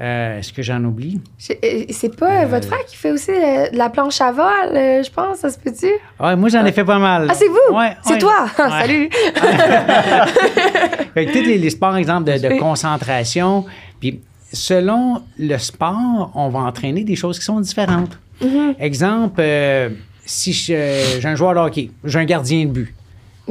[0.01, 1.19] Euh, Est-ce que j'en oublie?
[1.37, 4.45] Je- euh, C'est pas euh, votre frère qui fait aussi de la planche à vol,
[4.73, 5.87] je pense, ça se peut-tu?
[6.23, 7.27] Ouais, moi, j'en ai fait pas mal.
[7.29, 7.75] Ah, c'est vous?
[7.75, 8.19] Ouais, c'est ouais.
[8.19, 8.47] toi?
[8.57, 9.09] Salut!
[11.13, 13.65] Fait que tous les, les sports, exemple, de, de concentration.
[13.99, 14.21] Puis
[14.53, 18.17] selon le sport, on va entraîner des choses qui sont différentes.
[18.41, 18.75] Mhm.
[18.79, 19.89] Exemple, euh,
[20.25, 22.93] si j'ai un joueur de hockey, j'ai un gardien de but.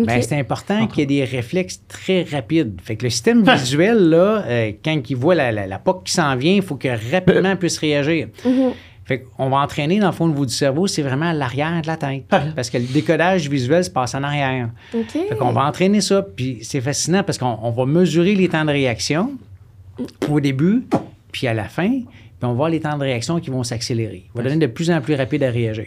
[0.07, 2.80] Ben, c'est important qu'il y ait des réflexes très rapides.
[2.82, 6.12] Fait que le système visuel, là, euh, quand il voit la, la, la POC qui
[6.12, 8.28] s'en vient, il faut que rapidement puisse réagir.
[8.44, 8.72] Mhm.
[9.09, 11.80] Fait qu'on va entraîner, dans le fond, au niveau du cerveau, c'est vraiment à l'arrière
[11.80, 12.24] de la tête.
[12.55, 14.68] Parce que le décodage visuel se passe en arrière.
[14.92, 15.11] OK.
[15.11, 18.66] Fait qu'on va entraîner ça, puis c'est fascinant parce qu'on on va mesurer les temps
[18.66, 19.32] de réaction
[20.28, 20.84] au début,
[21.32, 24.26] puis à la fin, puis on va voir les temps de réaction qui vont s'accélérer.
[24.34, 25.86] On va devenir de plus en plus rapide à réagir.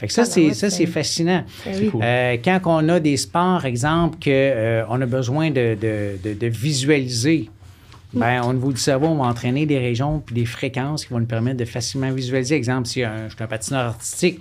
[0.00, 1.44] Fait que ça, Ah, ben c'est ça, c'est- c'est fascinant.
[1.66, 2.00] Ben cool.
[2.02, 6.46] Euh, quand on a des sports, exemple, qu'on on a besoin de, de- de- de
[6.46, 7.50] visualiser,
[8.14, 11.20] ben, au niveau du cerveau, on va entraîner des régions puis des fréquences qui vont
[11.20, 12.54] nous permettre de facilement visualiser.
[12.56, 14.40] Exemple, si un- je suis un patineur artistique,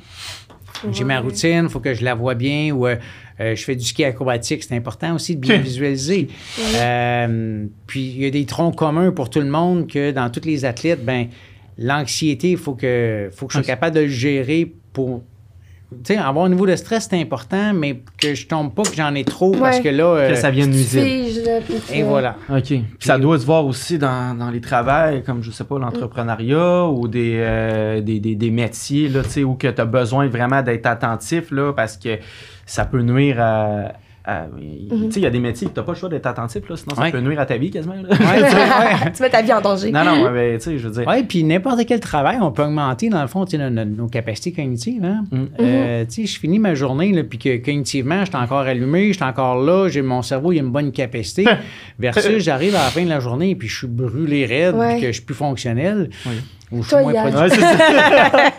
[0.93, 2.95] j'ai ma routine, il faut que je la vois bien, ou euh,
[3.41, 6.29] euh, je fais du ski acrobatique, c'est important aussi de bien visualiser.
[6.75, 10.45] Euh, puis il y a des troncs communs pour tout le monde que dans tous
[10.45, 11.27] les athlètes, ben
[11.77, 15.23] l'anxiété, il faut que, faut que je sois capable de le gérer pour
[16.03, 19.13] sais, avoir un niveau de stress, c'est important, mais que je tombe pas, que j'en
[19.15, 20.03] ai trop, parce que là.
[20.05, 21.03] euh, Que ça nuisible.
[21.03, 22.35] Figes, là, puis Et que- voilà.
[22.49, 22.63] OK.
[22.63, 26.85] Puis ça doit se voir aussi dans, dans les travails, comme je sais pas, l'entrepreneuriat
[26.85, 30.61] ou des, euh, des, des, des métiers là, tu sais, où tu as besoin vraiment
[30.61, 32.17] d'être attentif là, parce que
[32.65, 33.93] ça peut nuire à.
[35.11, 36.75] Sais, il y a des métiers où tu n'as pas le choix d'être attentif, là,
[36.75, 37.11] sinon ça Ouais.
[37.11, 37.95] peut nuire à ta vie quasiment.
[37.95, 38.01] là.
[38.09, 39.11] Ouais, tu sais, ouais.
[39.15, 39.91] tu mets ta vie en danger.
[39.91, 41.03] non, non, mais tu sais, je veux dire.
[41.07, 45.03] Oui, puis n'importe quel travail, on peut augmenter, dans le fond, nos, nos- capacités cognitives.
[45.03, 45.25] Hein?
[45.31, 45.37] Mm.
[45.59, 49.13] Euh, tu sais, je finis ma journée, puis que cognitivement, je suis encore allumé, je
[49.13, 51.45] suis encore là, j'ai mon cerveau, il a une bonne capacité.
[51.99, 55.07] versus, j'arrive à la fin de la journée, puis je suis brûlé raide, puis que
[55.07, 56.09] je suis plus fonctionnel.
[56.25, 56.33] Oui.
[56.71, 57.13] Ou je suis Toi, moins.
[57.13, 57.77] Ouais, c'est ça.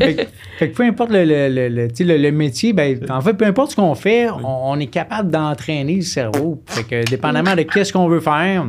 [0.00, 0.22] fait, que,
[0.58, 3.20] fait que peu importe le, le- le- le- tu sais, le- le métier, ben, en
[3.20, 6.60] fait, peu importe ce qu'on fait, on, on est capable d'entraîner le cerveau.
[6.66, 8.66] Fait que dépendamment de qu'est-ce qu'on veut faire,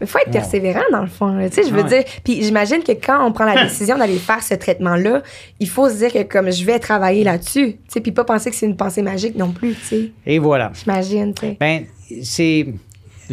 [0.00, 1.36] Il faut être persévérant, dans le fond.
[1.48, 1.88] Tu sais, je veux Ouais.
[1.88, 5.22] dire, puis j'imagine que quand on prend la décision d'aller faire ce traitement-là,
[5.58, 8.50] il faut se dire que comme je vais travailler là-dessus, tu sais, puis pas penser
[8.50, 10.10] que c'est une pensée magique non plus, tu sais.
[10.26, 10.70] et voilà.
[10.74, 11.56] J'imagine, tu sais.
[11.58, 11.84] Ben,
[12.22, 12.66] c'est.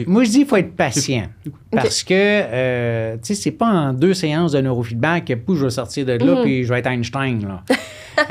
[0.08, 1.28] Moi, je dis qu'il faut être patient.
[1.72, 5.66] Parce que, euh, tu sais, c'est pas en deux séances de neurofeedback que pouf, je
[5.66, 7.64] vais sortir de là puis je vais être Einstein, là.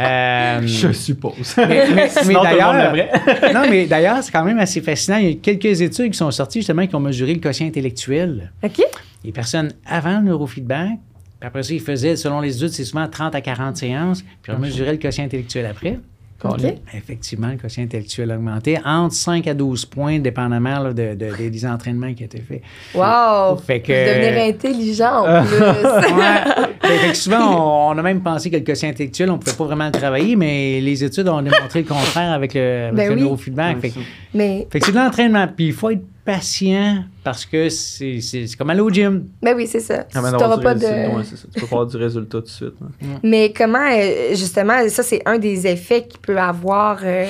[0.01, 1.55] Euh, Je suppose.
[1.59, 1.87] mais,
[2.43, 2.95] d'ailleurs,
[3.55, 5.19] non, mais d'ailleurs, c'est quand même assez fascinant.
[5.19, 8.51] Il y a quelques études qui sont sorties justement qui ont mesuré le quotient intellectuel.
[8.63, 8.81] OK?
[9.23, 10.99] Les personnes avant le neurofeedback,
[11.39, 14.53] puis après ça, ils faisaient, selon les études, c'est souvent 30 à 40 séances, puis
[14.57, 15.99] on mesurait le quotient intellectuel après.
[16.43, 16.61] OK.
[16.95, 21.37] Effectivement, le quotient intellectuel a augmenté entre 5 à 12 points, dépendamment là, de, de-
[21.37, 22.61] des- des entraînements qui étaient faits.
[22.95, 23.57] Wow!
[23.57, 25.57] Fait que- Devenir intelligent, en plus.
[26.15, 26.69] Ouais.
[26.83, 29.39] Fait- fait que souvent, on, on a même pensé que le quotient intellectuel, on ne
[29.39, 32.95] pouvait pas vraiment le travailler, mais les études ont démontré le contraire avec le, avec
[32.97, 33.21] Ben le oui.
[33.23, 33.81] neurofeedback.
[33.81, 34.01] Fait, que-
[34.35, 35.47] Mais, fait que c'est de l'entraînement.
[35.49, 39.29] Puis il faut être patient parce que c'est c'est- c'est comme aller au gym.
[39.43, 40.05] ben oui, c'est ça.
[40.15, 40.87] Ah, Tu du pas de...
[41.17, 41.49] ouais, c'est ça.
[41.53, 42.75] Tu peux pas avoir du résultat tout de suite.
[42.83, 43.19] hein.
[43.23, 47.27] Mais comment, euh, justement, ça, c'est un des effets qu'il peut avoir euh,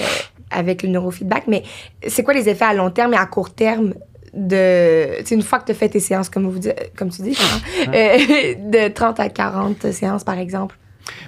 [0.51, 1.63] avec le neurofeedback, mais
[2.07, 3.95] c'est quoi les effets à long terme et à court terme
[4.33, 5.19] de...
[5.21, 6.61] Tu sais, une fois que tu as fait tes séances, comme, vous,
[6.97, 8.55] comme tu dis, Florent, euh,
[8.89, 10.77] de 30 à 40 séances, par exemple?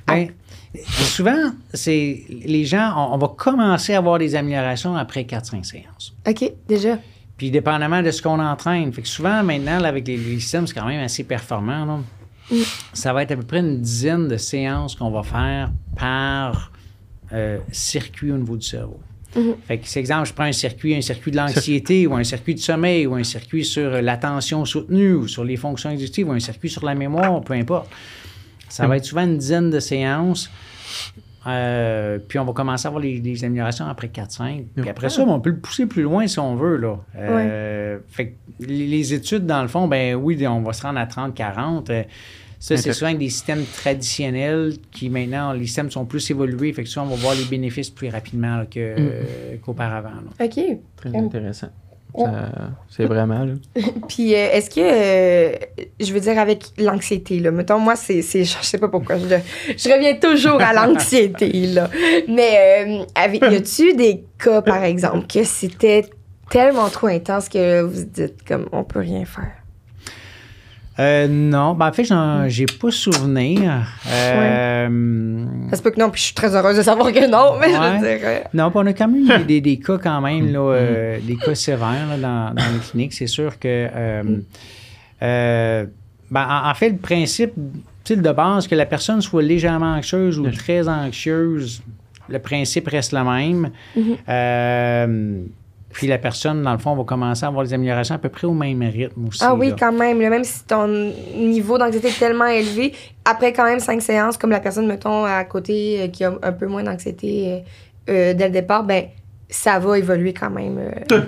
[0.07, 0.29] Ben,
[0.85, 6.15] souvent, c'est les gens, on, on va commencer à avoir des améliorations après 4-5 séances.
[6.29, 6.99] OK, déjà.
[7.37, 8.93] Puis dépendamment de ce qu'on entraîne.
[8.93, 11.85] Fait que souvent, maintenant, là, avec les, les systèmes, c'est quand même assez performant.
[11.85, 11.99] là.
[12.93, 16.71] Ça va être à peu près une dizaine de séances qu'on va faire par
[17.33, 19.01] euh, circuit au niveau du cerveau.
[19.67, 22.55] Fait que, c'est exemple, je prends un circuit, un circuit de l'anxiété ou un circuit
[22.55, 26.33] de sommeil ou un circuit sur euh, l'attention soutenue ou sur les fonctions exécutives ou
[26.33, 27.91] un circuit sur la mémoire, peu importe.
[28.69, 30.51] Ça va être souvent une dizaine de séances.
[31.47, 34.65] Euh, puis on va commencer à avoir les, les améliorations après 4-5.
[34.75, 36.77] Puis après ça, on peut le pousser plus loin si on veut.
[36.77, 36.99] Là.
[37.17, 38.35] Euh, Fait que
[38.67, 41.91] les, études, dans le fond, ben oui, on va se rendre à 30-40.
[41.91, 42.03] Euh,
[42.59, 46.73] ça, c'est souvent avec des systèmes traditionnels qui maintenant, les systèmes sont plus évolués.
[46.73, 50.09] Fait que souvent, on va voir les bénéfices plus rapidement là, que, euh, qu'auparavant.
[50.11, 50.45] là.
[50.47, 50.61] OK.
[50.97, 51.69] Très intéressant.
[52.89, 53.55] C'est vraiment, là.
[54.09, 55.55] Puis, euh, est-ce que, euh,
[56.01, 59.25] je veux dire, avec l'anxiété, là, mettons, moi, c'est, c'est, je sais pas pourquoi, je,
[59.77, 61.91] je reviens toujours à l'anxiété, là.
[62.29, 66.05] Mais, euh, avec, y a-tu des cas, par exemple, que c'était
[66.51, 69.56] tellement trop intense que vous dites, comme, on peut rien faire?
[70.99, 73.87] Euh, non, ben, en fait, j'en, j'ai pas souvenir.
[74.11, 77.59] Euh, Ça se peut que non, puis je suis très heureuse de savoir que non,
[77.61, 78.29] mais je veux dire.
[78.55, 81.55] Non, on a quand même des, des- des cas quand même, là, euh, des cas
[81.55, 83.13] sévères là, dans, dans les cliniques.
[83.13, 84.23] C'est sûr que, euh,
[85.23, 85.87] euh,
[86.31, 87.53] ben, en, en fait, le principe
[88.09, 91.83] de base, que la personne soit légèrement anxieuse ou très anxieuse,
[92.29, 93.71] le principe reste le même.
[94.29, 95.43] Euh,
[95.97, 98.47] puis la personne, dans le fond, va commencer à avoir des améliorations à peu près
[98.47, 99.41] au même rythme aussi.
[99.43, 99.77] Ah oui, là.
[99.79, 100.21] quand même.
[100.21, 100.87] là, même si ton
[101.35, 102.93] niveau d'anxiété est tellement élevé,
[103.25, 106.53] après quand même cinq séances, comme la personne, mettons, à côté, euh, qui a un
[106.53, 107.59] peu moins d'anxiété euh,
[108.11, 109.05] euh, dès le départ, ben
[109.49, 111.21] ça va évoluer quand même euh,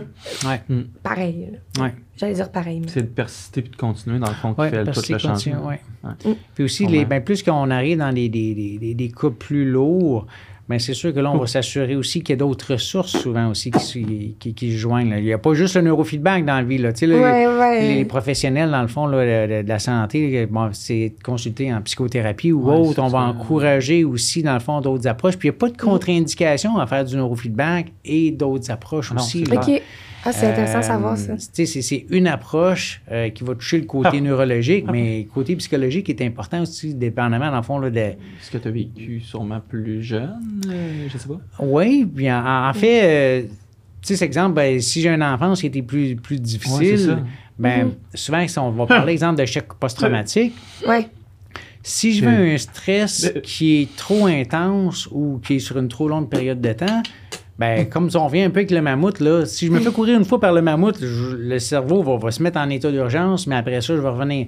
[0.44, 0.60] Ouais,
[1.02, 1.48] pareil.
[1.76, 1.84] là.
[1.84, 1.94] ouais.
[2.16, 2.80] J'allais dire pareil.
[2.80, 5.06] mais- C'est de persister puis de continuer, dans le fond, qui Ouais, fait parce tout
[5.06, 5.68] que le c'est continu, changement.
[5.68, 5.80] ouais.
[6.04, 6.36] Ouais.
[6.54, 9.70] Puis aussi, les, ben, plus qu'on arrive dans des, des, des, des- des cas plus
[9.70, 10.26] lourds,
[10.68, 13.48] ben, c'est sûr que là, on va s'assurer aussi qu'il y a d'autres ressources souvent
[13.48, 13.98] aussi qui, se-
[14.38, 15.10] qui, qui se joignent.
[15.10, 15.18] là.
[15.18, 16.78] Il n'y a pas juste le neurofeedback dans la vie.
[16.78, 16.92] Là.
[16.92, 17.94] Tu sais, là, Ouais, ouais.
[17.94, 22.52] Les professionnels, dans le fond, là, de, de la santé, bon, c'est consulter en psychothérapie
[22.52, 23.00] ou Ouais, autre.
[23.02, 25.36] On va encourager aussi, dans le fond, d'autres approches.
[25.38, 29.20] Puis il n'y a pas de contre-indication à faire du neurofeedback et d'autres approches non,
[29.22, 29.44] aussi.
[30.28, 31.34] Ah, c'est intéressant de Euh, savoir ça.
[31.36, 34.20] tu sais, C'est c'est une approche euh, qui va toucher le côté Ah.
[34.20, 37.98] neurologique, mais le côté psychologique est important aussi, dépendamment, dans le fond, là, de...
[37.98, 40.62] Est-ce que tu as vécu sûrement plus jeune?
[40.70, 41.40] euh, je sais pas.
[41.60, 43.48] Oui, puis en, en fait, euh, tu
[44.02, 46.98] sais, cet exemple, ben, si j'ai une enfance qui était plus, plus Ouais, c'est difficile,
[46.98, 47.18] ça.
[47.58, 50.54] ben, souvent, si on va parler, exemple, de choc post-traumatique,
[50.86, 51.08] Ouais.
[51.82, 56.06] Si je veux un stress qui est trop intense ou qui est sur une trop
[56.08, 57.02] longue période de temps,
[57.58, 60.16] ben, comme on revient un peu avec le mammouth, là, si je me fais courir
[60.16, 63.46] une fois par le mammouth, je- le cerveau va, va se mettre en état d'urgence,
[63.48, 64.46] mais après ça, je vais revenir.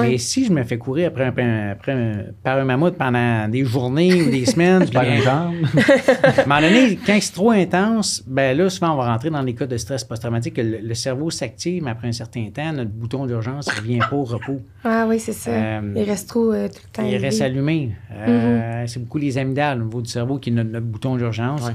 [0.00, 3.64] Mais si je me fais courir après un, après un- par un mammouth pendant des
[3.64, 5.54] journées ou des semaines, je une jambe.
[6.22, 9.42] à un moment donné, quand c'est trop intense, ben là, souvent, on va rentrer dans
[9.42, 12.72] des cas de stress post-traumatique, que le, le cerveau s'active, mais après un certain temps,
[12.72, 14.60] notre bouton d'urgence ne revient pas au repos.
[14.84, 15.50] Ah oui, c'est ça.
[15.50, 17.08] Euh, il reste trop euh, tout le temps.
[17.08, 17.90] Il reste allumé.
[18.12, 21.62] Euh, C'est beaucoup les amygdales au niveau du cerveau qui est notre, notre bouton d'urgence.
[21.66, 21.72] Ouais.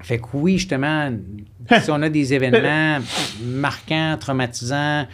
[0.00, 1.10] Fait que oui, justement,
[1.80, 2.98] si on a des événements
[3.42, 5.06] marquants, traumatisants,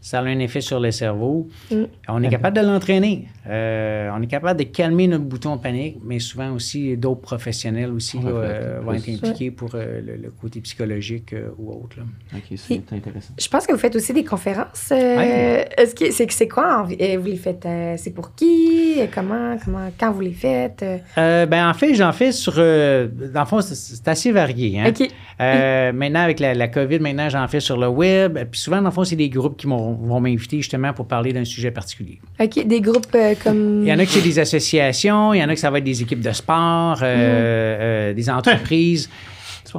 [0.00, 1.48] ça a un effet sur le cerveau.
[1.70, 1.82] Mm.
[2.08, 3.26] On est capable de l'entraîner.
[3.48, 7.90] Euh, on est capable de calmer notre bouton de panique, mais souvent aussi d'autres professionnels
[7.92, 11.96] aussi là, euh, vont être impliqués pour euh, le, le côté psychologique euh, ou autre.
[11.98, 12.04] là.
[12.36, 13.34] Ok, c'est intéressant.
[13.36, 14.90] Je pense que vous faites aussi des conférences.
[14.92, 15.68] euh, Ouais.
[15.76, 16.94] Est-ce que c'est c'est quoi Vous
[17.26, 18.75] les faites euh, C'est pour qui?
[19.12, 20.98] Comment Comment Quand vous les faites euh?
[21.18, 22.54] Euh, ben, en fait, j'en fais sur.
[22.56, 24.80] euh, dans le fond, c'est- assez varié.
[24.80, 24.86] Hein?
[24.88, 25.08] Ok.
[25.40, 28.38] Euh, maintenant, avec la, la COVID, maintenant, j'en fais sur le web.
[28.50, 31.44] Puis souvent, dans le fond, c'est des groupes qui vont m'inviter justement pour parler d'un
[31.44, 32.18] sujet particulier.
[32.40, 32.66] Ok.
[32.66, 33.82] Des groupes comme.
[33.82, 35.78] Il y en a qui c'est des associations, il y en a que ça va
[35.78, 39.10] être des équipes de sport, euh, des entreprises.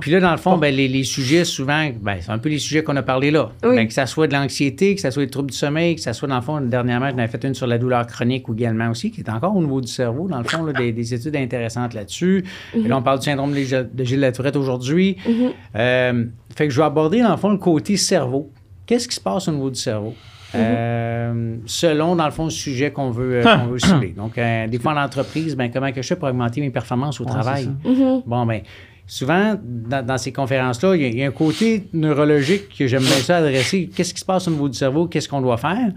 [0.02, 2.60] Puis là, dans le fond, ben, les, les sujets, souvent, ben, c'est un peu les
[2.60, 3.52] sujets qu'on a parlé là.
[3.64, 3.76] Oui.
[3.76, 6.14] Ben, que ça soit de l'anxiété, que ça soit des troubles du sommeil, que ça
[6.14, 8.90] soit, dans le fond, dernièrement, j'en avais fait une sur la douleur chronique ou également
[8.90, 11.36] aussi, qui est encore au niveau du cerveau, dans le fond, là, des, des études
[11.36, 12.44] intéressantes là-dessus.
[12.76, 15.18] Et là, on parle du syndrome de Gilles- Latourette aujourd'hui.
[15.76, 16.26] Euh,
[16.56, 18.52] fait que je vais aborder, dans le fond, le côté cerveau.
[18.86, 20.14] Qu'est-ce qui se passe au niveau du cerveau?
[20.56, 24.14] Euh, selon, dans le fond, le sujet qu'on veut, euh, qu'on veut cibler.
[24.16, 27.20] Donc, euh, des fois, en entreprise, ben, comment que je fais pour augmenter mes performances
[27.20, 27.70] au travail?
[27.86, 28.22] Mhm.
[28.26, 28.62] Bon, ben,
[29.08, 32.86] souvent, dans, dans ces conférences-là, il y, a- il y a un côté neurologique que
[32.88, 33.90] j'aime bien ça adresser.
[33.96, 35.08] Qu'est-ce qui se passe au niveau du cerveau?
[35.08, 35.92] Qu'est-ce qu'on doit faire?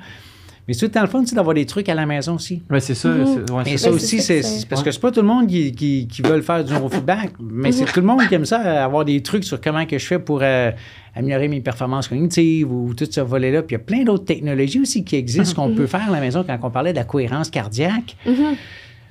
[0.69, 2.63] Mais c'est tout le fun, c'est d'avoir des trucs à la maison aussi.
[2.71, 3.09] Ouais, c'est ça.
[3.09, 3.47] Mhm.
[3.51, 6.23] ouais, Et ça aussi, c'est parce que c'est pas tout le monde qui, qui, qui
[6.23, 9.43] veut faire du neurofeedback, mais c'est tout le monde qui aime ça, avoir des trucs
[9.43, 10.71] sur comment que je fais pour euh,
[11.17, 13.63] améliorer mes performances cognitives ou tout ce volet-là.
[13.63, 16.21] Puis il y a plein d'autres technologies aussi qui existent qu'on peut faire à la
[16.21, 18.17] maison quand on parlait de la cohérence cardiaque.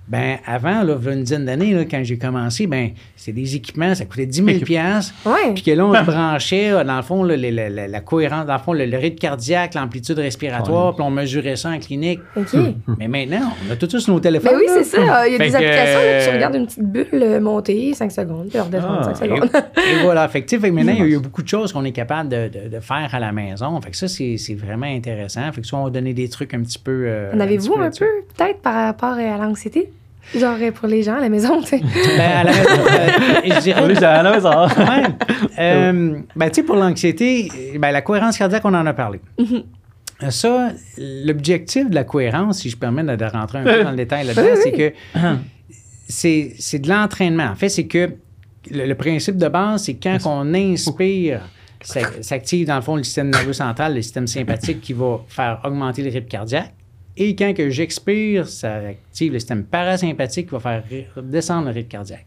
[0.09, 3.31] Ben avant, là, il y a une dizaine d'années, là, quand j'ai commencé, ben c'est
[3.31, 5.13] des équipements, ça coûtait 10 000 piastres.
[5.25, 5.53] Ouais.
[5.53, 8.59] Puis que là, on se branchait, euh, dans le fond, là, la cohérence, dans le
[8.59, 12.19] fond, le, le rythme cardiaque, l'amplitude respiratoire, puis on mesurait ça en clinique.
[12.35, 12.47] Ok.
[12.97, 14.51] Mais maintenant, on a tout ça sur nos téléphones.
[14.53, 15.27] Ben oui, c'est ça.
[15.27, 17.93] Il y a Fait des applications là, tu euh, regardes une petite bulle euh, monter
[17.93, 19.49] 5 secondes, puis redescendre Ah, 5 Et, secondes.
[19.77, 20.27] et voilà.
[20.27, 22.79] Fait fait maintenant, il y a- beaucoup de choses qu'on est capable de, de- de
[22.79, 23.79] faire à la maison.
[23.81, 25.51] Fait que ça, c'est c'est vraiment intéressant.
[25.51, 27.03] Fait que soit on va donner des trucs un petit peu.
[27.05, 27.99] euh, En avez-vous un là-dessus.
[28.05, 29.91] peu, peut-être, par rapport euh, à l'anxiété?
[30.35, 31.81] Genre euh, pour les gens à la maison, tu sais.
[32.17, 33.09] Ben, à la maison, euh,
[33.55, 33.81] je dirais.
[33.83, 34.49] Allez, à la maison.
[34.77, 35.03] Ouais.
[35.59, 37.49] Euh, ben, tu sais, pour l'anxiété,
[37.79, 39.19] ben, la cohérence cardiaque, on en a parlé.
[40.29, 44.27] Ça, l'objectif de la cohérence, si je permets de, rentrer un peu dans le détail
[44.27, 44.93] là-dedans, c'est que
[46.07, 47.45] c'est c'est de l'entraînement.
[47.45, 48.11] En fait, c'est que
[48.71, 51.41] le, le principe de base, c'est quand on inspire,
[51.81, 55.61] ça- s'active dans le fond le système nerveux central, le système sympathique qui va faire
[55.63, 56.73] augmenter le rythme cardiaque.
[57.19, 60.83] Et quand que j'expire, ça active le système parasympathique qui va faire
[61.21, 62.25] descendre le rythme cardiaque.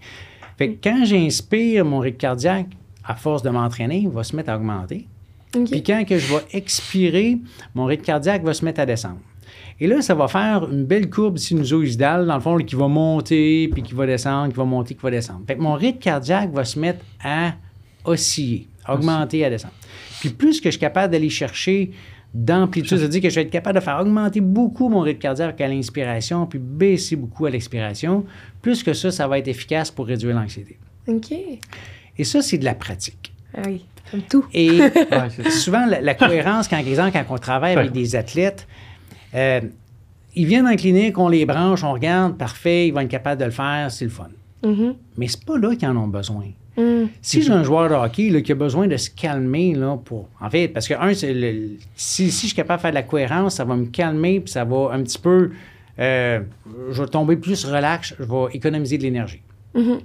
[0.58, 2.66] Fait que quand j'inspire, mon rythme cardiaque,
[3.02, 5.08] à force de m'entraîner, va se mettre à augmenter.
[5.50, 7.38] Puis quand que je vais expirer,
[7.74, 9.18] mon rythme cardiaque va se mettre à descendre.
[9.80, 13.68] Et là, ça va faire une belle courbe sinusoïdale, dans le fond, qui va monter,
[13.72, 15.40] puis qui va descendre, qui va monter, qui va descendre.
[15.46, 17.54] Fait que mon rythme cardiaque va se mettre à
[18.04, 19.74] osciller, à augmenter, à descendre.
[20.20, 21.90] Puis plus que je suis capable d'aller chercher
[22.34, 25.68] d'amplitude, c'est-à-dire que je vais être capable de faire augmenter beaucoup mon rythme cardiaque à
[25.68, 28.24] l'inspiration, puis baisser beaucoup à l'expiration,
[28.62, 30.78] plus que ça, ça va être efficace pour réduire l'anxiété.
[31.08, 31.32] OK.
[32.18, 33.32] Et ça, c'est de la pratique.
[33.54, 34.46] Ah oui, comme tout.
[34.54, 35.50] Et Ouais, ça.
[35.50, 38.66] souvent, la, la cohérence, quand, exemple, quand on travaille avec des athlètes,
[39.34, 39.60] euh,
[40.34, 43.44] ils viennent en clinique, on les branche, on regarde, parfait, ils vont être capables de
[43.46, 44.28] le faire, c'est le fun.
[44.64, 44.94] Mhm.
[45.18, 46.44] Mais c'est pas là qu'ils en ont besoin.
[46.76, 47.04] Mm.
[47.20, 50.28] Si j'ai un joueur de hockey là, qui a besoin de se calmer là, pour.
[50.40, 52.94] En fait, parce que, un, c'est le- si, si je suis capable de faire de
[52.96, 55.50] la cohérence, ça va me calmer, puis ça va un petit peu.
[55.98, 56.40] euh,
[56.90, 59.42] je vais tomber plus relax, je vais économiser de l'énergie.
[59.74, 60.00] Mhm.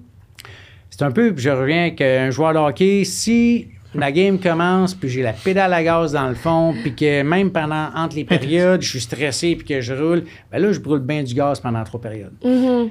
[0.90, 4.94] C'est un peu, je reviens avec euh, un joueur de hockey, si la game commence,
[4.94, 8.26] puis j'ai la pédale à gaz dans le fond, puis que même pendant, entre les
[8.26, 11.60] périodes, je suis stressé, puis que je roule, ben là, je brûle bien du gaz
[11.62, 12.34] pendant trois périodes.
[12.44, 12.90] Mhm.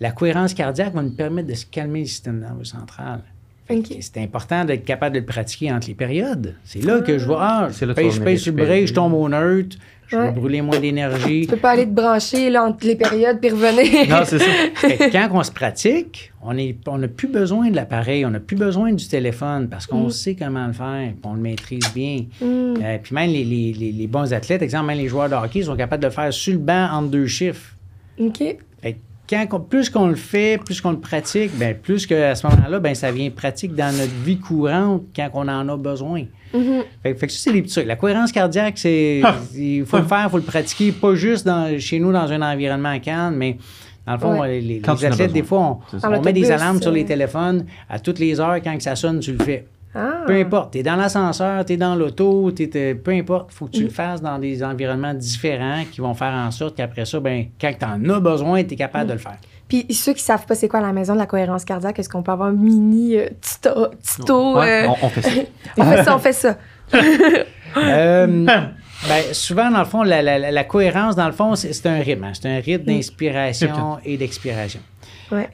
[0.00, 3.20] La cohérence cardiaque va nous permettre de se calmer le système nerveux central.
[4.00, 6.54] C'est important d'être capable de le pratiquer entre les périodes.
[6.64, 9.28] C'est là que je vois, ah, je venir pèse sur le break, je tombe au
[9.28, 9.76] neutre,
[10.06, 10.32] je vais Ouais.
[10.32, 11.42] brûler moins d'énergie.
[11.42, 14.08] Tu peux pas aller te brancher là, entre les périodes puis revenir.
[14.08, 14.46] Non, c'est ça.
[15.12, 18.90] Quand on se pratique, on n'a on plus besoin de l'appareil, on n'a plus besoin
[18.94, 22.24] du téléphone parce qu'on sait comment le faire, puis on le maîtrise bien.
[22.40, 22.44] Mm.
[22.82, 25.60] Euh, puis même les, les- les- les bons athlètes, exemple, même les joueurs de hockey,
[25.62, 27.74] sont capables de le faire sur le banc entre deux chiffres.
[28.18, 28.38] OK.
[28.80, 32.46] Fait que quand plus qu'on le fait, plus qu'on le pratique, ben, plus qu'à ce
[32.46, 36.24] moment-là, ben, ça vient pratique dans notre vie courante quand on en a besoin.
[36.54, 36.82] Mhm.
[37.02, 37.86] Fait, fait que ça, c'est les petits trucs.
[37.86, 39.34] La cohérence cardiaque, c'est Ah.
[39.54, 42.40] il faut le faire, il faut le pratiquer, pas juste dans, chez nous dans un
[42.40, 43.58] environnement calme, mais
[44.06, 44.60] dans le fond, Ouais.
[44.60, 47.06] les, les athlètes, des fois, on, on met des alarmes sur les euh.
[47.06, 47.66] téléphones.
[47.90, 49.66] À toutes les heures, quand que ça sonne, tu le fais.
[49.94, 50.24] Ah.
[50.26, 53.72] Peu importe, tu es dans l'ascenseur, tu es dans l'auto, peu importe, il faut que
[53.72, 57.46] tu le fasses dans des environnements différents qui vont faire en sorte qu'après ça, ben,
[57.60, 59.38] quand tu en as besoin, tu es capable de le faire.
[59.66, 62.22] Puis ceux qui savent pas c'est quoi la maison de la cohérence cardiaque, est-ce qu'on
[62.22, 65.30] peut avoir un mini euh, tuto, tuto Ouais, euh, on, on fait ça.
[65.78, 66.58] on fait ça, on fait ça.
[67.76, 68.26] Euh,
[69.08, 71.86] ben, souvent, dans le fond, la, la- la- la cohérence, dans le fond, c'est c'est
[71.86, 72.24] un rythme.
[72.24, 72.32] hein.
[72.32, 74.80] C'est un rythme d'inspiration et d'expiration.
[75.30, 75.48] Ouais.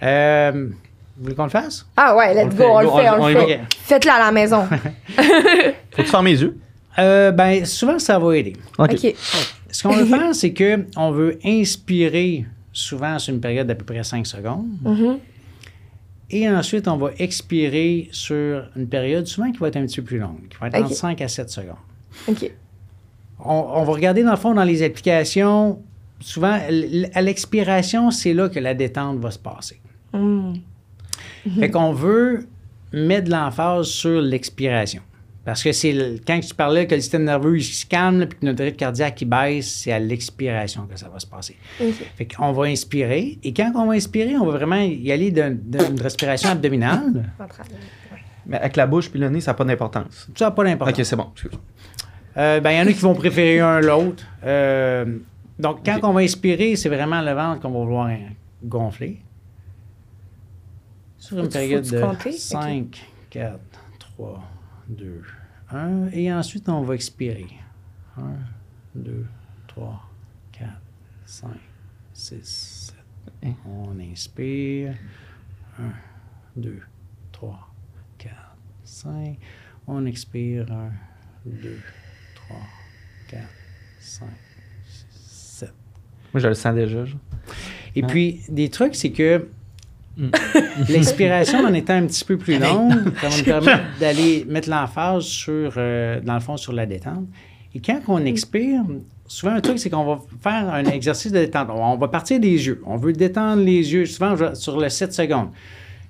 [1.17, 1.87] Vous voulez qu'on le fasse?
[1.97, 3.61] Ah ouais, let's On le go, fait, on le fait, on- le fait.
[3.85, 4.65] Faites-le à la maison.
[5.93, 6.59] Faut-tu fermer les yeux?
[6.99, 8.55] Euh, ben, souvent, ça va aider.
[8.79, 9.15] OK.
[9.71, 13.85] Ce qu'on veut faire, c'est que on veut inspirer souvent sur une période d'à peu
[13.85, 14.67] près 5 secondes.
[14.83, 15.19] Mhm.
[16.31, 20.07] Et ensuite, on va expirer sur une période souvent qui va être un petit peu
[20.07, 21.77] plus longue, qui va être entre 5 à 7 secondes.
[22.27, 22.51] OK.
[23.45, 25.81] On, on va regarder dans le fond dans les applications,
[26.21, 26.59] souvent
[27.15, 29.81] à l'expiration, c'est là que la détente va se passer.
[30.13, 30.55] Mm.
[31.59, 32.47] Fait qu'on veut
[32.93, 35.03] mettre de l'emphase sur l'expiration.
[35.45, 38.39] Parce que c'est le- quand tu parlais que le système nerveux il se calme, puis
[38.39, 41.57] que notre rythme cardiaque qui baisse, c'est à l'expiration que ça va se passer.
[41.83, 41.93] OK.
[42.17, 43.39] Fait qu'on va inspirer.
[43.43, 47.31] Et quand on va inspirer, on va vraiment y aller d'un- d'une respiration abdominale.
[48.47, 50.29] Mais avec la bouche puis le nez, ça n'a pas d'importance.
[50.35, 50.99] Ça n'a pas d'importance.
[50.99, 51.27] Ok, c'est bon.
[52.37, 54.25] Euh, ben, il y en a qui vont préférer un l'autre.
[54.45, 55.05] Euh,
[55.59, 58.11] donc, quand on va inspirer, c'est vraiment le ventre qu'on va vouloir
[58.65, 59.19] gonfler.
[61.25, 62.33] Sur une période de compter?
[62.33, 63.59] 5, 4,
[63.99, 64.51] 3,
[64.89, 65.23] 2,
[65.71, 66.09] 1.
[66.13, 67.47] Et ensuite, on va expirer.
[68.19, 68.23] 1,
[68.95, 69.25] 2,
[69.69, 70.11] 3,
[70.53, 70.69] 4,
[71.25, 71.49] 5,
[72.13, 72.97] 6, 7.
[73.45, 73.55] Hein?
[73.67, 74.95] On inspire.
[75.79, 75.83] 1,
[76.57, 76.81] 2,
[77.33, 77.69] 3,
[78.19, 78.35] 4,
[78.85, 79.39] 5.
[79.87, 80.71] On expire.
[80.71, 80.91] 1,
[81.47, 81.79] 2,
[82.35, 82.57] 3,
[83.29, 83.43] 4,
[84.01, 84.29] 5,
[84.87, 85.73] 6, 7.
[86.35, 87.05] Moi, je le sens déjà.
[87.07, 87.19] genre.
[87.97, 88.07] Et Ah.
[88.07, 89.49] puis, des trucs, c'est que.
[90.89, 95.25] L'expiration, en étant un petit peu plus longue, ça va nous permettre d'aller mettre l'emphase
[95.25, 97.27] sur, euh, dans le fond, sur la détente.
[97.75, 98.83] Et quand on expire,
[99.27, 101.69] souvent, un truc, c'est qu'on va faire un exercice de détente.
[101.71, 102.81] On va partir des yeux.
[102.87, 105.49] On veut détendre les yeux, souvent sur le 7 secondes.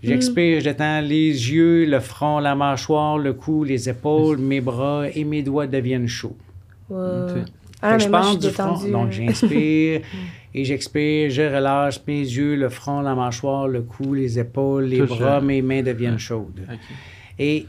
[0.05, 5.05] J'expire, je détends les yeux, le front, la mâchoire, le cou, les épaules, mes bras
[5.09, 6.36] et mes doigts deviennent chauds.
[6.90, 6.98] Wow.
[6.98, 7.44] Ok.
[7.80, 8.88] Ah, je suis du front.
[8.90, 10.00] Donc, j'inspire
[10.55, 11.30] et j'expire.
[11.30, 15.38] Je relâche mes yeux, le front, la mâchoire, le cou, les épaules, les Tout bras,
[15.38, 15.40] ça.
[15.40, 16.61] mes mains deviennent chaudes.
[16.70, 16.78] Ok.
[17.38, 17.66] Et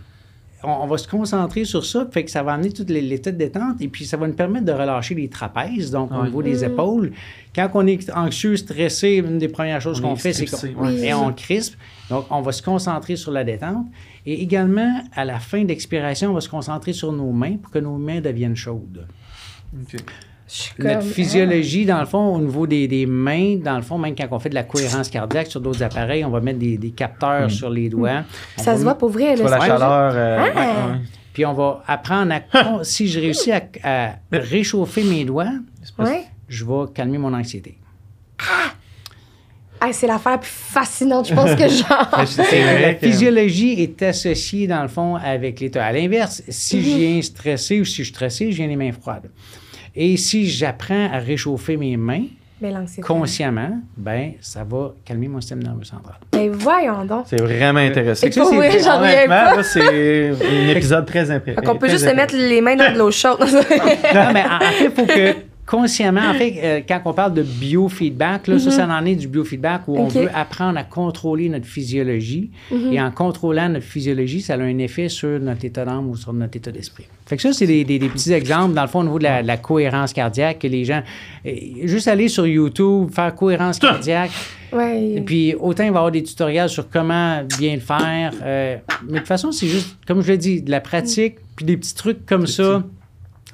[0.64, 3.32] on, on va se concentrer sur ça, fait que ça va amener tout les- l'état
[3.32, 6.42] de détente et puis ça va nous permettre de relâcher les trapèzes, donc au niveau
[6.42, 6.72] des Mm.
[6.72, 7.12] épaules.
[7.54, 11.14] Quand on est anxieux, stressé, une des premières choses On qu'on fait, c'est qu'on et
[11.14, 11.76] on crispe.
[12.10, 13.86] Donc, on va se concentrer sur la détente.
[14.28, 17.80] Et également, à la fin d'expiration, on va se concentrer sur nos mains pour que
[17.80, 19.06] nos mains deviennent chaudes.
[19.80, 19.98] Ok.
[20.78, 24.16] Notre comme- physiologie, dans le fond, au niveau des, des mains, dans le fond, même
[24.16, 26.92] quand on fait de la cohérence cardiaque sur d'autres appareils, on va mettre des, des
[26.92, 28.24] capteurs sur les doigts.
[28.60, 29.50] On Ça se voit pour vrai, là.
[29.50, 30.12] la chaleur.
[30.16, 30.44] euh, Ah!
[30.44, 30.52] ouais,
[30.94, 31.00] ouais.
[31.34, 32.80] Puis on va apprendre à.
[32.84, 35.52] si je réussis à, à réchauffer mes doigts,
[35.98, 36.24] Ouais.
[36.48, 37.78] je vais calmer mon anxiété.
[39.82, 42.10] Ah, c'est l'affaire plus fascinante, je pense que genre.
[42.84, 45.86] La physiologie est associée, dans le fond, avec l'état.
[45.86, 46.98] À l'inverse, si je Mhm.
[46.98, 49.30] viens stressé ou si je suis stressé, je viens les mains froides.
[49.96, 52.26] Et si j'apprends à réchauffer mes mains
[52.62, 53.02] l'anxiété.
[53.02, 56.16] consciemment, ben ça va calmer mon système nerveux central.
[56.34, 57.26] Mais voyons donc.
[57.28, 58.28] C'est vraiment intéressant.
[58.32, 59.64] J'en reviens pas.
[59.64, 61.62] c'est un épisode très impressionnant.
[61.62, 63.40] Donc, on peut juste se mettre les mains dans de l'eau chaude.
[63.40, 65.36] Non, mais en fait, il faut que
[65.66, 69.28] consciemment, en fait, euh, quand on parle de biofeedback, là, ça, ça en est du
[69.28, 72.50] biofeedback où on veut apprendre à contrôler notre physiologie.
[72.92, 76.34] Et en contrôlant notre physiologie, ça a un effet sur notre état d'âme ou sur
[76.34, 77.06] notre état d'esprit.
[77.26, 79.24] Fait que ça, c'est des, des- des petits exemples, dans le fond, au niveau de
[79.24, 81.02] la, de la cohérence cardiaque, que les gens...
[81.46, 81.52] euh,
[81.84, 84.30] juste aller sur YouTube, faire cohérence cardiaque,
[84.72, 85.14] ouais.
[85.16, 88.32] et puis autant il va y avoir des tutoriels sur comment bien le faire.
[88.44, 91.66] euh, mais de toute façon, c'est juste, comme je l'ai dit, de la pratique, puis
[91.66, 92.84] des petits trucs comme ça.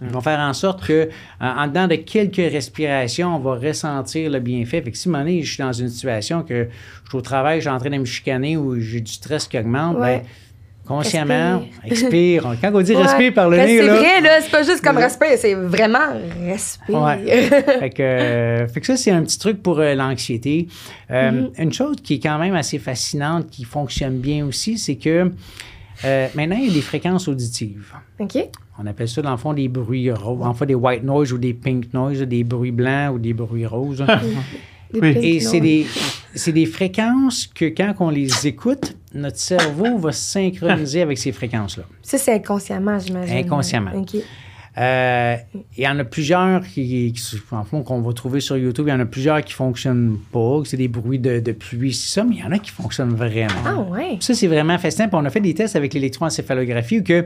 [0.01, 4.39] Ils vont faire en sorte que, en, dedans de quelques respirations, on va ressentir le
[4.39, 4.81] bienfait.
[4.81, 6.67] Fait que si, à un moment donné, je suis dans une situation que
[7.03, 9.47] je suis au travail, je suis en train de me chicaner ou j'ai du stress
[9.47, 10.17] qui augmente, Ouais.
[10.19, 10.25] ben,
[10.87, 12.55] consciemment, expire.
[12.59, 13.03] Quand on dit Ouais.
[13.03, 14.41] respire par le Mais nez, C'est vrai, là.
[14.41, 15.99] C'est pas juste comme respire, c'est vraiment
[16.43, 17.01] respire.
[17.01, 17.17] Ouais.
[17.79, 20.67] fait, que, euh, fait que ça, c'est un petit truc pour euh, l'anxiété.
[21.11, 21.61] Euh, Mm-hmm.
[21.63, 25.31] Une chose qui est quand même assez fascinante, qui fonctionne bien aussi, c'est que
[26.03, 27.93] maintenant, il y a des fréquences auditives.
[28.19, 28.37] OK.
[28.83, 31.37] On appelle ça, dans le fond, des bruits roses, en fait, des white noise ou
[31.37, 34.03] des pink noise, des bruits blancs ou des bruits roses.
[34.93, 35.07] Oui.
[35.21, 35.85] Et c'est des,
[36.35, 41.31] c'est des fréquences que quand on les écoute, notre cerveau va se synchroniser avec ces
[41.31, 41.83] fréquences-là.
[42.01, 43.37] Ça, c'est inconsciemment, j'imagine.
[43.37, 43.91] Inconsciemment.
[43.95, 44.17] OK.
[44.77, 45.35] Euh,
[45.77, 48.85] il y en a plusieurs qui, qui- en fond, qu'on va trouver sur YouTube.
[48.87, 51.93] Il y en a plusieurs qui fonctionnent pas, que c'est des bruits de, de pluie,
[51.93, 53.51] c'est ça, mais il y en a qui fonctionnent vraiment.
[53.65, 54.17] Ah, ouais.
[54.21, 55.07] Ça, c'est vraiment fascinant.
[55.09, 57.25] Puis on a fait des tests avec l'électroencéphalographie où que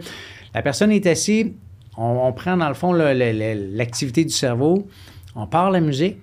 [0.55, 1.51] la personne est assise,
[1.97, 4.87] on, prend dans le fond l'activité du cerveau,
[5.35, 6.17] on part la musique,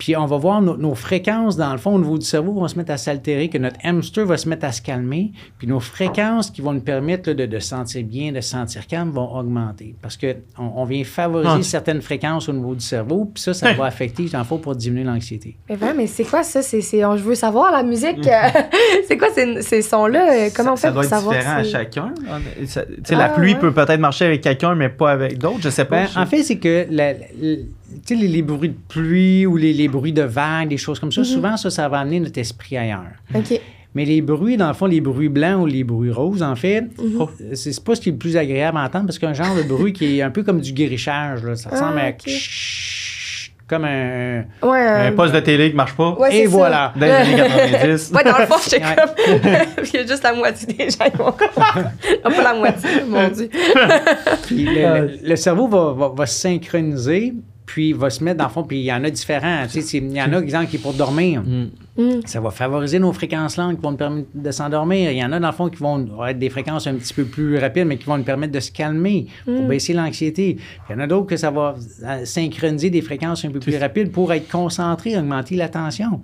[0.00, 2.66] puis on va voir nos, nos fréquences dans le fond au niveau du cerveau vont
[2.66, 5.78] se mettre à s'altérer, que notre hamster va se mettre à se calmer, puis nos
[5.78, 9.10] fréquences qui vont nous permettre là, de, de se sentir bien, de se sentir calme
[9.10, 9.94] vont augmenter.
[10.00, 11.62] Parce qu'on on vient favoriser Ah.
[11.62, 15.04] certaines fréquences au niveau du cerveau, puis ça, ça va affecter, le fond, pour diminuer
[15.04, 15.56] l'anxiété.
[15.68, 16.62] Mais vraiment, mais c'est quoi ça?
[16.62, 18.26] C'est, c'est- on- je veux savoir la musique.
[18.26, 18.48] euh,
[19.06, 20.48] c'est quoi ces, ces sons-là?
[20.56, 21.34] Comment on fait ça pour doit être savoir?
[21.36, 22.14] différent à chacun.
[22.66, 23.58] Ça- tu sais, Ah, la pluie ouais.
[23.60, 25.60] peut peut-être marcher avec quelqu'un, mais pas avec d'autres.
[25.60, 26.04] Je sais pas.
[26.04, 27.18] Ben, en fait, c'est que la- la-
[28.06, 30.98] tu sais, les, les bruits de pluie ou les, les bruits de vagues, des choses
[30.98, 33.04] comme ça, souvent, ça, ça va amener notre esprit ailleurs.
[33.34, 33.60] OK.
[33.94, 36.84] Mais les bruits, dans le fond, les bruits blancs ou les bruits roses, en fait,
[37.18, 39.54] oh, c'est c'est pas ce qui est le plus agréable à entendre parce qu'un genre
[39.56, 41.42] de bruit qui est un peu comme du guérichage.
[41.44, 41.56] Là.
[41.56, 42.28] Ça ressemble Ah, à ok.
[42.28, 44.44] chut, comme un.
[44.62, 46.12] Ouais, un euh, poste de télé qui marche pas.
[46.20, 46.56] ouais, Et c'est ça.
[46.56, 46.92] voilà.
[46.94, 48.12] Dans les années 90.
[48.14, 49.84] Ouais, dans le fond, j'étais comme.
[49.92, 51.90] Il y a juste la moitié des gens qui vont comprendre.
[52.22, 53.50] Pas la moitié, mon Dieu.
[54.46, 57.34] Puis le, le- le cerveau va, va- va se synchroniser,
[57.70, 58.64] puis va se mettre dans le fond.
[58.64, 59.62] Puis il y en a différents.
[59.66, 61.42] Tu sais, c'est- il y en a, exemple, qui est pour dormir.
[61.42, 62.20] Mm.
[62.24, 65.10] Ça va favoriser nos fréquences lentes qui vont nous permettre de s'endormir.
[65.12, 67.24] Il y en a, dans le fond, qui vont être des fréquences un petit peu
[67.24, 70.56] plus rapides, mais qui vont nous permettre de se calmer pour baisser l'anxiété.
[70.88, 73.76] Il y en a d'autres que ça va euh, synchroniser des fréquences un peu plus
[73.76, 76.22] rapides pour être concentré, augmenter l'attention.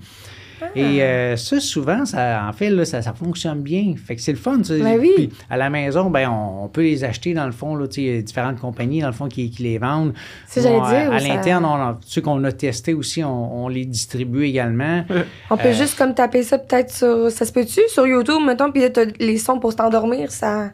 [0.75, 3.95] Et euh, ça, souvent, ça, en fait, là, ça, ça fonctionne bien.
[4.03, 4.63] Fait que c'est le fun.
[4.63, 4.75] ça.
[4.79, 5.13] Ben oui.
[5.17, 8.03] Puis à la maison, ben, on, on peut les acheter, dans le fond, là, il
[8.03, 10.13] y a différentes compagnies, dans le fond, qui, qui les vendent.
[10.55, 13.65] J'allais Bon, à- dire, À, ça- l'interne, on a- ceux qu'on a testés aussi, on,
[13.65, 15.05] on les distribue également.
[15.51, 17.31] On peut Euh, juste comme taper ça peut-être sur.
[17.31, 20.71] Ça se peut-tu sur YouTube, mettons, puis là, t'as les sons pour t'endormir, ça.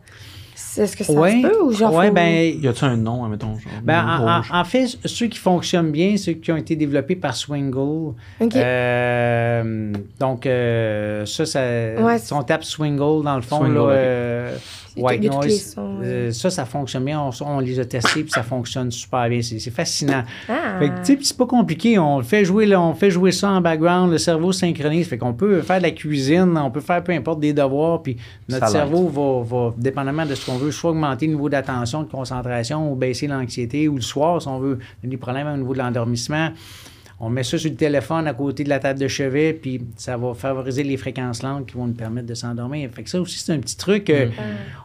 [0.54, 1.92] Est-ce que ça Ouais, se peut ou genre.
[1.94, 3.58] ouais, faut- ben, Y a-tu un nom, mettons?
[3.58, 4.50] Genre, Ben, en, en- rouge?
[4.52, 8.14] en fait, ceux qui fonctionnent bien, ceux qui ont été développés par Swingle.
[8.40, 8.56] Ok.
[8.56, 13.82] Euh, donc, euh, ça, ça Ouais, si on tape Swingle, dans le fond, Swingle, là,
[13.90, 14.56] euh,
[14.96, 17.20] White Noise, euh, ça, ça fonctionne bien.
[17.20, 19.40] On, on les a testés, puis ça fonctionne super bien.
[19.42, 20.22] C'est c'est fascinant.
[20.48, 20.78] Ah.
[20.78, 21.98] Fait que, tu sais, puis c'est pas compliqué.
[21.98, 24.10] On le fait jouer, là, on fait jouer ça en background.
[24.10, 25.08] Le cerveau synchronise.
[25.08, 28.02] Fait qu'on peut faire de la cuisine, on peut faire peu importe des devoirs.
[28.02, 28.16] Puis
[28.48, 32.02] notre Ça cerveau va, va, dépendamment de ce qu'on veut, soit augmenter le niveau d'attention,
[32.02, 35.72] de concentration, ou baisser l'anxiété, ou le soir, si on veut, des problèmes au niveau
[35.72, 36.50] de l'endormissement.
[37.24, 40.16] On met ça sur le téléphone à côté de la table de chevet, puis ça
[40.16, 42.90] va favoriser les fréquences lentes qui vont nous permettre de s'endormir.
[42.92, 44.10] Fait que ça aussi, c'est un petit truc.
[44.10, 44.26] euh,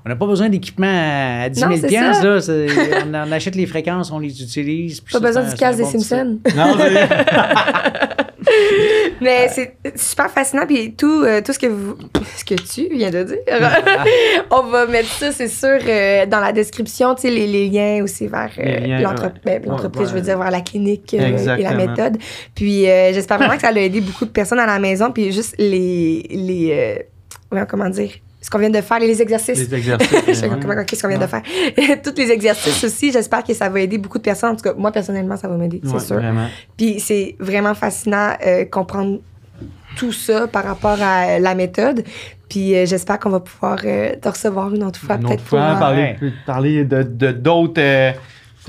[0.05, 2.27] On n'a pas besoin d'équipement à, à 10 000 Non, c'est piastres, ça.
[2.29, 2.39] là.
[2.41, 2.67] C'est-
[3.05, 5.01] on, on achète les fréquences, on les utilise.
[5.01, 6.39] puis Pas ça, besoin c'est du c'est des Simpsons.
[6.55, 7.07] Non, c'est-
[9.21, 10.65] Mais c'est super fascinant.
[10.65, 11.97] Puis tout, euh, tout ce que vous,
[12.35, 13.37] ce que tu viens de dire,
[14.51, 18.03] on va mettre ça, c'est sûr, euh, dans la description, tu sais, les, les liens
[18.03, 18.87] aussi vers euh, ouais.
[18.87, 22.17] ben, l'entreprise, Ouais, je veux dire, vers la clinique euh, et la méthode.
[22.55, 25.11] Puis euh, j'espère vraiment que ça a aidé beaucoup de personnes à la maison.
[25.11, 27.03] Puis juste les, les
[27.51, 28.11] euh, comment dire,
[28.47, 29.59] ce qu'on vient de faire, les exercices.
[29.59, 30.41] Les exercices.
[30.41, 30.49] Ouais.
[30.61, 31.41] comment- Qu'est-ce qu'on vient de faire?
[32.01, 34.51] Tous les exercices aussi, j'espère que ça va aider beaucoup de personnes.
[34.51, 36.15] En tout cas, moi, personnellement, ça va m'aider, c'est Ouais, sûr.
[36.15, 36.47] Vraiment.
[36.77, 39.19] Puis c'est vraiment fascinant euh, comprendre
[39.97, 42.05] tout ça par rapport à la méthode.
[42.47, 45.43] Puis euh, j'espère qu'on va pouvoir euh, te recevoir une autre fois, Une peut-être autre
[45.49, 46.33] fois, euh, parler, Ouais.
[46.45, 48.13] parler de de- d'autres.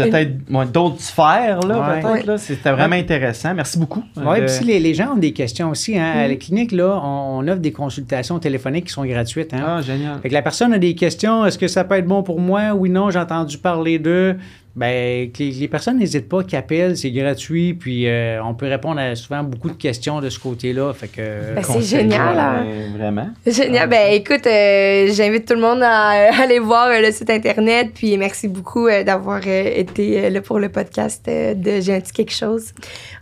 [0.01, 2.01] Euh, Peut-être ouais, d'autres sphères, là, Ouais.
[2.23, 2.39] peut-être.
[2.39, 3.55] C'était vraiment intéressant.
[3.55, 4.03] Merci beaucoup.
[4.17, 6.19] Oui, Euh, puis si les, les gens ont des questions aussi, hein, Mm.
[6.19, 9.53] à la clinique, là, on, on offre des consultations téléphoniques qui sont gratuites.
[9.55, 9.65] Hein.
[9.67, 10.19] Ah, génial.
[10.21, 12.73] Fait que la personne a des questions, est-ce que ça peut être bon pour moi?
[12.75, 14.37] Oui, non, j'ai entendu parler d'eux.
[14.79, 18.68] Ben, que les, les personnes n'hésitent pas, qu'ils appellent, c'est gratuit, puis euh, on peut
[18.68, 20.93] répondre à souvent beaucoup de questions de ce côté-là.
[20.93, 21.55] Fait que.
[21.57, 22.64] Ben, c'est génial, hein.
[22.97, 23.29] Vraiment.
[23.47, 23.89] Génial.
[23.89, 27.89] Ben écoute, euh, j'invite tout le monde à euh, aller voir euh, le site internet.
[27.95, 31.95] Puis merci beaucoup euh, d'avoir euh, été euh, là pour le podcast euh, de J'ai
[31.95, 32.72] un petit quelque chose.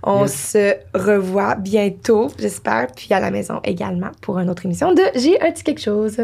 [0.02, 0.50] On Yes.
[0.52, 2.88] se revoit bientôt, j'espère.
[2.94, 6.18] Puis à la maison également pour une autre émission de J'ai un petit quelque chose.